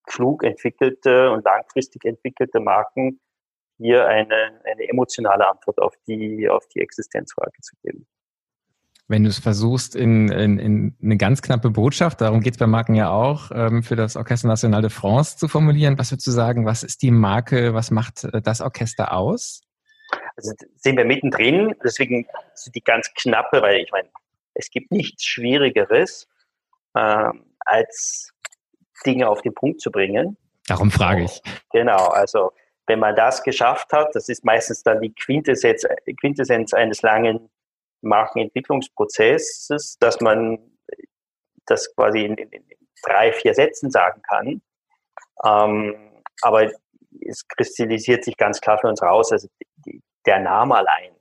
klug 0.07 0.43
entwickelte 0.43 1.31
und 1.31 1.45
langfristig 1.45 2.05
entwickelte 2.05 2.61
Marken 2.61 3.21
hier 3.81 4.07
eine, 4.07 4.61
eine 4.65 4.89
emotionale 4.89 5.49
Antwort 5.49 5.79
auf 5.79 5.95
die, 6.07 6.49
auf 6.49 6.67
die 6.69 6.81
Existenzfrage 6.81 7.61
zu 7.61 7.75
geben. 7.83 8.07
Wenn 9.09 9.25
du 9.25 9.31
es 9.31 9.41
versuchst, 9.41 9.97
in, 9.97 10.31
in, 10.31 10.59
in 10.59 10.97
eine 11.03 11.17
ganz 11.17 11.43
knappe 11.43 11.71
Botschaft, 11.71 12.21
darum 12.21 12.41
geht 12.41 12.53
es 12.53 12.59
bei 12.59 12.69
Marken 12.69 12.95
ja 12.95 13.11
auch, 13.11 13.51
ähm, 13.53 13.83
für 13.83 13.97
das 13.97 14.17
Orchestre 14.17 14.47
National 14.47 14.83
de 14.83 14.91
France 14.91 15.37
zu 15.37 15.49
formulieren, 15.49 15.99
was 15.99 16.13
würdest 16.13 16.29
du 16.29 16.31
sagen, 16.31 16.65
was 16.65 16.85
ist 16.85 17.03
die 17.03 17.11
Marke, 17.11 17.75
was 17.75 17.91
macht 17.91 18.23
äh, 18.25 18.41
das 18.41 18.61
Orchester 18.61 19.13
aus? 19.13 19.63
Also 20.37 20.53
sind 20.77 20.97
wir 20.97 21.05
mittendrin, 21.05 21.75
deswegen 21.83 22.27
so 22.55 22.71
die 22.71 22.83
ganz 22.83 23.13
knappe, 23.15 23.63
weil 23.63 23.79
ich 23.81 23.91
meine, 23.91 24.09
es 24.55 24.71
gibt 24.71 24.93
nichts 24.93 25.25
Schwierigeres, 25.25 26.29
ähm, 26.97 27.47
als 27.61 28.33
Dinge 29.05 29.29
auf 29.29 29.43
den 29.43 29.55
Punkt 29.55 29.81
zu 29.81 29.91
bringen. 29.91 30.37
Darum 30.69 30.91
frage 30.91 31.25
ich. 31.25 31.41
Genau, 31.73 32.07
also 32.09 32.53
wenn 32.91 32.99
man 32.99 33.15
das 33.15 33.45
geschafft 33.45 33.93
hat, 33.93 34.17
das 34.17 34.29
ist 34.29 34.45
meistens 34.45 34.83
dann 34.83 35.01
die 35.01 35.15
Quintessenz, 35.15 35.87
Quintessenz 36.19 36.75
eines 36.75 37.03
langen 37.03 37.49
Markenentwicklungsprozesses, 38.01 39.97
dass 40.01 40.21
man 40.21 40.59
das 41.67 41.95
quasi 41.95 42.25
in, 42.25 42.35
in, 42.35 42.51
in 42.51 42.65
drei, 43.05 43.33
vier 43.33 43.55
Sätzen 43.55 43.93
sagen 43.93 44.23
kann. 44.23 44.61
Ähm, 45.45 46.21
aber 46.43 46.73
es 47.25 47.47
kristallisiert 47.47 48.25
sich 48.25 48.37
ganz 48.37 48.61
klar 48.61 48.79
für 48.79 48.89
uns 48.89 49.01
raus, 49.01 49.31
also 49.31 49.47
die, 49.87 50.03
der 50.27 50.41
Name 50.41 50.75
allein, 50.75 51.15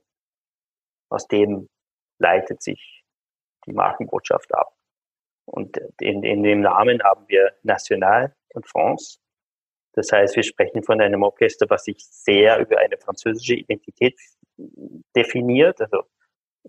aus 1.08 1.28
dem 1.28 1.68
leitet 2.18 2.64
sich 2.64 3.04
die 3.64 3.72
Markenbotschaft 3.72 4.52
ab. 4.56 4.74
Und 5.44 5.76
in, 6.00 6.24
in 6.24 6.42
dem 6.42 6.62
Namen 6.62 7.00
haben 7.04 7.28
wir 7.28 7.54
National 7.62 8.34
und 8.54 8.66
France. 8.66 9.19
Das 9.92 10.12
heißt, 10.12 10.36
wir 10.36 10.42
sprechen 10.42 10.82
von 10.82 11.00
einem 11.00 11.22
Orchester, 11.22 11.68
was 11.68 11.84
sich 11.84 11.96
sehr 11.98 12.58
über 12.58 12.78
eine 12.78 12.96
französische 12.96 13.54
Identität 13.54 14.18
definiert, 15.16 15.80
also 15.80 16.04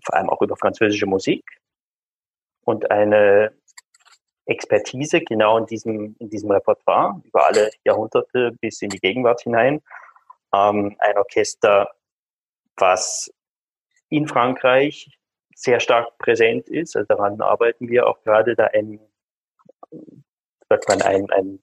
vor 0.04 0.16
allem 0.16 0.30
auch 0.30 0.42
über 0.42 0.56
französische 0.56 1.06
Musik 1.06 1.44
und 2.64 2.90
eine 2.90 3.52
Expertise 4.46 5.20
genau 5.20 5.58
in 5.58 5.66
diesem, 5.66 6.16
in 6.18 6.28
diesem 6.28 6.50
Repertoire 6.50 7.20
über 7.24 7.46
alle 7.46 7.70
Jahrhunderte 7.84 8.52
bis 8.60 8.82
in 8.82 8.88
die 8.88 8.98
Gegenwart 8.98 9.42
hinein. 9.42 9.82
Ähm, 10.52 10.96
ein 10.98 11.16
Orchester, 11.16 11.90
was 12.76 13.32
in 14.08 14.26
Frankreich 14.26 15.08
sehr 15.54 15.80
stark 15.80 16.18
präsent 16.18 16.68
ist. 16.68 16.96
Also 16.96 17.06
daran 17.06 17.40
arbeiten 17.40 17.88
wir 17.88 18.06
auch 18.06 18.20
gerade 18.22 18.56
da 18.56 18.66
ein, 18.66 19.00
sagt 20.68 20.88
man, 20.88 21.02
ein, 21.02 21.30
ein 21.30 21.62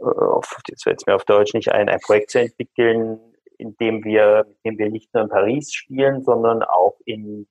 auf, 0.00 0.56
jetzt 0.68 0.86
wird 0.86 1.00
es 1.00 1.06
mir 1.06 1.14
auf 1.14 1.24
Deutsch 1.24 1.54
nicht 1.54 1.70
ein, 1.72 1.88
ein 1.88 2.00
Projekt 2.00 2.30
zu 2.30 2.40
entwickeln, 2.40 3.20
in 3.58 3.76
dem 3.76 4.04
wir, 4.04 4.46
in 4.62 4.76
dem 4.76 4.78
wir 4.78 4.90
nicht 4.90 5.12
nur 5.12 5.24
in 5.24 5.28
Paris 5.28 5.72
spielen, 5.72 6.22
sondern 6.22 6.62
auch 6.62 6.96
in 7.04 7.46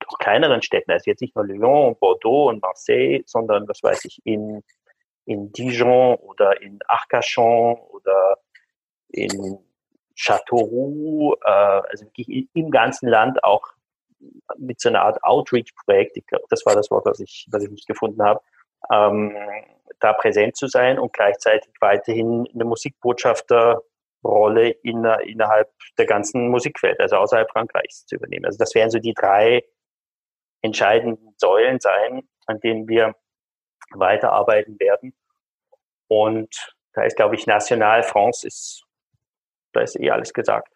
doch 0.00 0.18
kleineren 0.18 0.62
Städten, 0.62 0.90
also 0.90 1.10
jetzt 1.10 1.20
nicht 1.20 1.36
nur 1.36 1.46
Lyon, 1.46 1.96
Bordeaux 1.98 2.48
und 2.48 2.62
Marseille, 2.62 3.22
sondern 3.26 3.68
was 3.68 3.82
weiß 3.82 4.04
ich, 4.04 4.20
in, 4.24 4.62
in 5.26 5.52
Dijon 5.52 6.16
oder 6.16 6.60
in 6.62 6.78
Arcachon 6.88 7.76
oder 7.90 8.36
in 9.08 9.58
Châteauroux, 10.16 11.34
äh, 11.44 11.48
also 11.48 12.06
wirklich 12.06 12.48
im 12.54 12.70
ganzen 12.70 13.08
Land 13.08 13.42
auch 13.44 13.66
mit 14.56 14.80
so 14.80 14.88
einer 14.88 15.02
Art 15.02 15.22
Outreach-Projekt, 15.22 16.16
ich 16.16 16.26
glaube, 16.26 16.44
das 16.48 16.66
war 16.66 16.74
das 16.74 16.90
Wort, 16.90 17.06
was 17.06 17.20
ich, 17.20 17.46
was 17.50 17.62
ich 17.62 17.70
nicht 17.70 17.86
gefunden 17.86 18.22
habe, 18.22 18.40
ähm, 18.92 19.36
da 20.00 20.12
präsent 20.12 20.56
zu 20.56 20.68
sein 20.68 20.98
und 20.98 21.12
gleichzeitig 21.12 21.72
weiterhin 21.80 22.48
eine 22.54 22.64
Musikbotschafterrolle 22.64 24.70
in, 24.82 25.04
innerhalb 25.04 25.70
der 25.98 26.06
ganzen 26.06 26.48
Musikwelt, 26.48 26.98
also 27.00 27.16
außerhalb 27.16 27.50
Frankreichs 27.50 28.06
zu 28.06 28.16
übernehmen. 28.16 28.46
Also 28.46 28.58
das 28.58 28.74
werden 28.74 28.90
so 28.90 28.98
die 28.98 29.14
drei 29.14 29.62
entscheidenden 30.62 31.34
Säulen 31.36 31.78
sein, 31.80 32.22
an 32.46 32.60
denen 32.60 32.88
wir 32.88 33.14
weiterarbeiten 33.92 34.78
werden. 34.80 35.14
Und 36.08 36.74
da 36.94 37.04
ist, 37.04 37.16
glaube 37.16 37.36
ich, 37.36 37.46
National 37.46 38.02
France 38.02 38.46
ist 38.46 38.88
da 39.72 39.82
ist 39.82 40.00
eh 40.00 40.10
alles 40.10 40.32
gesagt. 40.32 40.72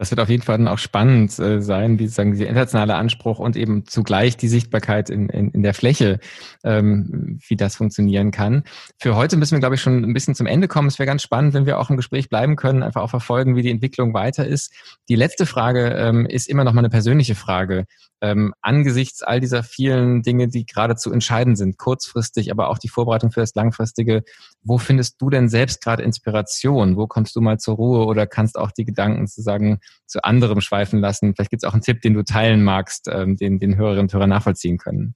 Das 0.00 0.10
wird 0.10 0.18
auf 0.18 0.30
jeden 0.30 0.42
Fall 0.42 0.56
dann 0.56 0.66
auch 0.66 0.78
spannend 0.78 1.38
äh, 1.38 1.60
sein, 1.60 1.98
wie 1.98 2.06
sagen 2.06 2.32
dieser 2.32 2.46
internationale 2.46 2.94
Anspruch 2.94 3.38
und 3.38 3.54
eben 3.54 3.84
zugleich 3.84 4.38
die 4.38 4.48
Sichtbarkeit 4.48 5.10
in, 5.10 5.28
in, 5.28 5.50
in 5.50 5.62
der 5.62 5.74
Fläche, 5.74 6.20
ähm, 6.64 7.38
wie 7.46 7.54
das 7.54 7.76
funktionieren 7.76 8.30
kann. 8.30 8.62
Für 8.98 9.14
heute 9.14 9.36
müssen 9.36 9.56
wir, 9.56 9.60
glaube 9.60 9.74
ich, 9.74 9.82
schon 9.82 10.02
ein 10.02 10.14
bisschen 10.14 10.34
zum 10.34 10.46
Ende 10.46 10.68
kommen. 10.68 10.88
Es 10.88 10.98
wäre 10.98 11.06
ganz 11.06 11.20
spannend, 11.20 11.52
wenn 11.52 11.66
wir 11.66 11.78
auch 11.78 11.90
im 11.90 11.98
Gespräch 11.98 12.30
bleiben 12.30 12.56
können, 12.56 12.82
einfach 12.82 13.02
auch 13.02 13.10
verfolgen, 13.10 13.56
wie 13.56 13.62
die 13.62 13.70
Entwicklung 13.70 14.14
weiter 14.14 14.46
ist. 14.46 14.72
Die 15.10 15.16
letzte 15.16 15.44
Frage 15.44 15.90
ähm, 15.90 16.24
ist 16.24 16.48
immer 16.48 16.64
noch 16.64 16.72
mal 16.72 16.80
eine 16.80 16.88
persönliche 16.88 17.34
Frage 17.34 17.84
ähm, 18.20 18.54
angesichts 18.60 19.22
all 19.22 19.40
dieser 19.40 19.62
vielen 19.62 20.22
Dinge, 20.22 20.48
die 20.48 20.66
geradezu 20.66 21.12
entscheidend 21.12 21.56
sind, 21.56 21.78
kurzfristig, 21.78 22.50
aber 22.50 22.68
auch 22.68 22.78
die 22.78 22.88
Vorbereitung 22.88 23.30
für 23.30 23.40
das 23.40 23.54
Langfristige, 23.54 24.24
wo 24.62 24.78
findest 24.78 25.20
du 25.22 25.30
denn 25.30 25.48
selbst 25.48 25.82
gerade 25.82 26.02
Inspiration? 26.02 26.96
Wo 26.96 27.06
kommst 27.06 27.34
du 27.36 27.40
mal 27.40 27.58
zur 27.58 27.76
Ruhe 27.76 28.04
oder 28.04 28.26
kannst 28.26 28.58
auch 28.58 28.70
die 28.72 28.84
Gedanken 28.84 29.26
sozusagen 29.26 29.80
zu 30.06 30.22
anderem 30.22 30.60
schweifen 30.60 31.00
lassen? 31.00 31.34
Vielleicht 31.34 31.50
gibt 31.50 31.62
es 31.62 31.68
auch 31.68 31.72
einen 31.72 31.82
Tipp, 31.82 32.02
den 32.02 32.14
du 32.14 32.22
teilen 32.24 32.62
magst, 32.62 33.08
ähm, 33.10 33.36
den 33.36 33.58
den 33.58 33.76
Hörerinnen 33.76 34.06
und 34.06 34.12
Hörer 34.12 34.26
nachvollziehen 34.26 34.78
können. 34.78 35.14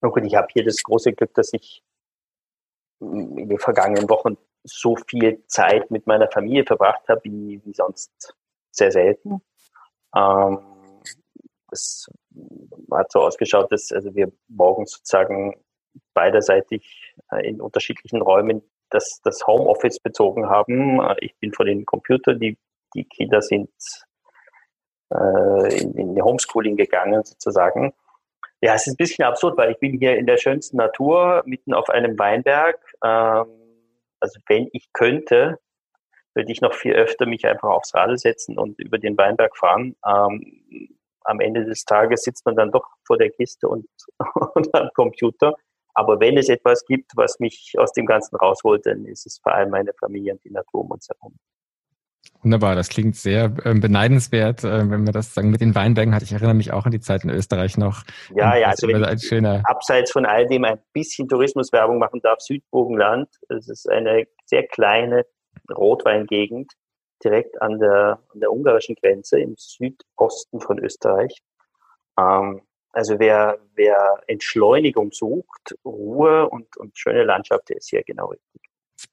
Na 0.00 0.08
gut, 0.08 0.24
ich 0.24 0.34
habe 0.34 0.48
hier 0.52 0.64
das 0.64 0.82
große 0.82 1.12
Glück, 1.12 1.32
dass 1.34 1.52
ich 1.52 1.82
in 3.00 3.48
den 3.48 3.58
vergangenen 3.58 4.08
Wochen 4.08 4.36
so 4.64 4.96
viel 4.96 5.42
Zeit 5.46 5.90
mit 5.90 6.06
meiner 6.06 6.28
Familie 6.30 6.64
verbracht 6.64 7.08
habe, 7.08 7.20
wie, 7.24 7.60
wie 7.64 7.74
sonst 7.74 8.34
sehr 8.70 8.92
selten. 8.92 9.42
Ähm, 10.14 10.58
es 11.72 12.08
hat 12.92 13.10
so 13.10 13.20
ausgeschaut, 13.20 13.72
dass 13.72 13.90
also 13.92 14.14
wir 14.14 14.30
morgens 14.48 14.92
sozusagen 14.92 15.54
beiderseitig 16.14 17.14
äh, 17.30 17.46
in 17.48 17.60
unterschiedlichen 17.60 18.22
Räumen 18.22 18.62
das, 18.90 19.20
das 19.24 19.46
Homeoffice 19.46 19.98
bezogen 19.98 20.48
haben. 20.48 21.00
Äh, 21.00 21.16
ich 21.20 21.36
bin 21.38 21.52
vor 21.52 21.66
den 21.66 21.84
Computer, 21.86 22.34
die, 22.34 22.58
die 22.94 23.04
Kinder 23.04 23.42
sind 23.42 23.70
äh, 25.12 25.80
in, 25.80 25.94
in 25.96 26.22
Homeschooling 26.22 26.76
gegangen 26.76 27.24
sozusagen. 27.24 27.92
Ja, 28.60 28.74
es 28.74 28.86
ist 28.86 28.94
ein 28.94 28.96
bisschen 28.96 29.24
absurd, 29.24 29.58
weil 29.58 29.72
ich 29.72 29.78
bin 29.78 29.98
hier 29.98 30.16
in 30.16 30.26
der 30.26 30.36
schönsten 30.36 30.76
Natur, 30.76 31.42
mitten 31.46 31.74
auf 31.74 31.90
einem 31.90 32.18
Weinberg. 32.18 32.78
Ähm, 33.04 33.46
also 34.20 34.40
wenn 34.46 34.68
ich 34.72 34.92
könnte, 34.92 35.58
würde 36.34 36.52
ich 36.52 36.60
noch 36.60 36.72
viel 36.72 36.92
öfter 36.94 37.26
mich 37.26 37.44
einfach 37.46 37.70
aufs 37.70 37.94
Radl 37.94 38.16
setzen 38.16 38.58
und 38.58 38.78
über 38.78 38.98
den 38.98 39.18
Weinberg 39.18 39.56
fahren. 39.56 39.96
Ähm, 40.06 40.96
am 41.24 41.40
Ende 41.40 41.64
des 41.64 41.84
Tages 41.84 42.22
sitzt 42.22 42.44
man 42.46 42.56
dann 42.56 42.70
doch 42.70 42.86
vor 43.06 43.18
der 43.18 43.30
Kiste 43.30 43.68
und, 43.68 43.86
und 44.54 44.74
am 44.74 44.90
Computer. 44.94 45.54
Aber 45.94 46.20
wenn 46.20 46.38
es 46.38 46.48
etwas 46.48 46.84
gibt, 46.86 47.12
was 47.16 47.38
mich 47.38 47.74
aus 47.78 47.92
dem 47.92 48.06
Ganzen 48.06 48.36
rausholt, 48.36 48.86
dann 48.86 49.04
ist 49.04 49.26
es 49.26 49.38
vor 49.42 49.54
allem 49.54 49.70
meine 49.70 49.92
Familie 49.98 50.32
und 50.32 50.44
die 50.44 50.50
Natur 50.50 50.82
um 50.82 50.90
uns 50.90 51.08
herum. 51.08 51.34
Wunderbar, 52.42 52.74
das 52.74 52.88
klingt 52.88 53.14
sehr 53.14 53.52
äh, 53.64 53.74
beneidenswert, 53.74 54.64
äh, 54.64 54.90
wenn 54.90 55.04
wir 55.06 55.12
das 55.12 55.34
sagen 55.34 55.50
mit 55.50 55.60
den 55.60 55.74
Weinbergen 55.74 56.14
hat. 56.14 56.22
Ich 56.22 56.32
erinnere 56.32 56.54
mich 56.54 56.72
auch 56.72 56.86
an 56.86 56.90
die 56.90 57.00
Zeit 57.00 57.22
in 57.22 57.30
Österreich 57.30 57.78
noch. 57.78 58.02
Ja, 58.34 58.56
ja, 58.56 58.68
also 58.68 58.88
wenn 58.88 59.04
ich 59.04 59.22
schöner 59.22 59.62
abseits 59.64 60.10
von 60.10 60.26
all 60.26 60.46
dem 60.46 60.64
ein 60.64 60.78
bisschen 60.92 61.28
Tourismuswerbung 61.28 61.98
machen 61.98 62.20
darf, 62.20 62.40
Südburgenland, 62.40 63.28
das 63.48 63.68
ist 63.68 63.88
eine 63.88 64.26
sehr 64.46 64.66
kleine 64.66 65.24
Rotweingegend 65.70 66.72
direkt 67.24 67.60
an 67.60 67.78
der, 67.78 68.18
an 68.32 68.40
der 68.40 68.52
ungarischen 68.52 68.94
Grenze 68.96 69.40
im 69.40 69.54
Südosten 69.56 70.60
von 70.60 70.78
Österreich. 70.78 71.42
Ähm, 72.18 72.62
also 72.92 73.18
wer, 73.18 73.58
wer 73.74 74.22
Entschleunigung 74.26 75.12
sucht, 75.12 75.74
Ruhe 75.84 76.48
und, 76.48 76.76
und 76.76 76.96
schöne 76.96 77.24
Landschaft, 77.24 77.68
der 77.70 77.78
ist 77.78 77.88
hier 77.88 78.02
genau 78.02 78.26
richtig. 78.26 78.60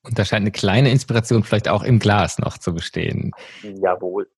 Und 0.04 0.20
da 0.20 0.26
scheint 0.26 0.44
eine 0.44 0.52
kleine 0.52 0.92
Inspiration 0.92 1.44
vielleicht 1.44 1.70
auch 1.70 1.84
im 1.84 2.00
Glas 2.00 2.40
noch 2.40 2.58
zu 2.58 2.74
bestehen. 2.74 3.32
Jawohl. 3.64 4.30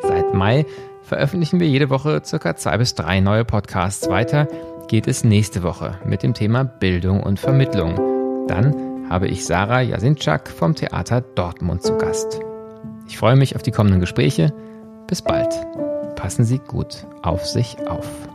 Seit 0.00 0.32
Mai 0.32 0.64
veröffentlichen 1.02 1.60
wir 1.60 1.68
jede 1.68 1.90
Woche 1.90 2.22
circa 2.24 2.56
zwei 2.56 2.78
bis 2.78 2.94
drei 2.94 3.20
neue 3.20 3.44
Podcasts. 3.44 4.08
Weiter 4.08 4.48
geht 4.88 5.06
es 5.06 5.24
nächste 5.24 5.62
Woche 5.62 5.98
mit 6.06 6.22
dem 6.22 6.32
Thema 6.32 6.64
Bildung 6.64 7.22
und 7.22 7.38
Vermittlung. 7.38 8.46
Dann 8.48 8.87
habe 9.08 9.28
ich 9.28 9.44
Sarah 9.44 9.80
Jasinczak 9.80 10.48
vom 10.48 10.74
Theater 10.74 11.20
Dortmund 11.20 11.82
zu 11.82 11.96
Gast. 11.96 12.40
Ich 13.08 13.18
freue 13.18 13.36
mich 13.36 13.56
auf 13.56 13.62
die 13.62 13.70
kommenden 13.70 14.00
Gespräche. 14.00 14.52
Bis 15.06 15.22
bald. 15.22 15.54
Passen 16.16 16.44
Sie 16.44 16.58
gut 16.58 17.06
auf 17.22 17.46
sich 17.46 17.76
auf. 17.88 18.27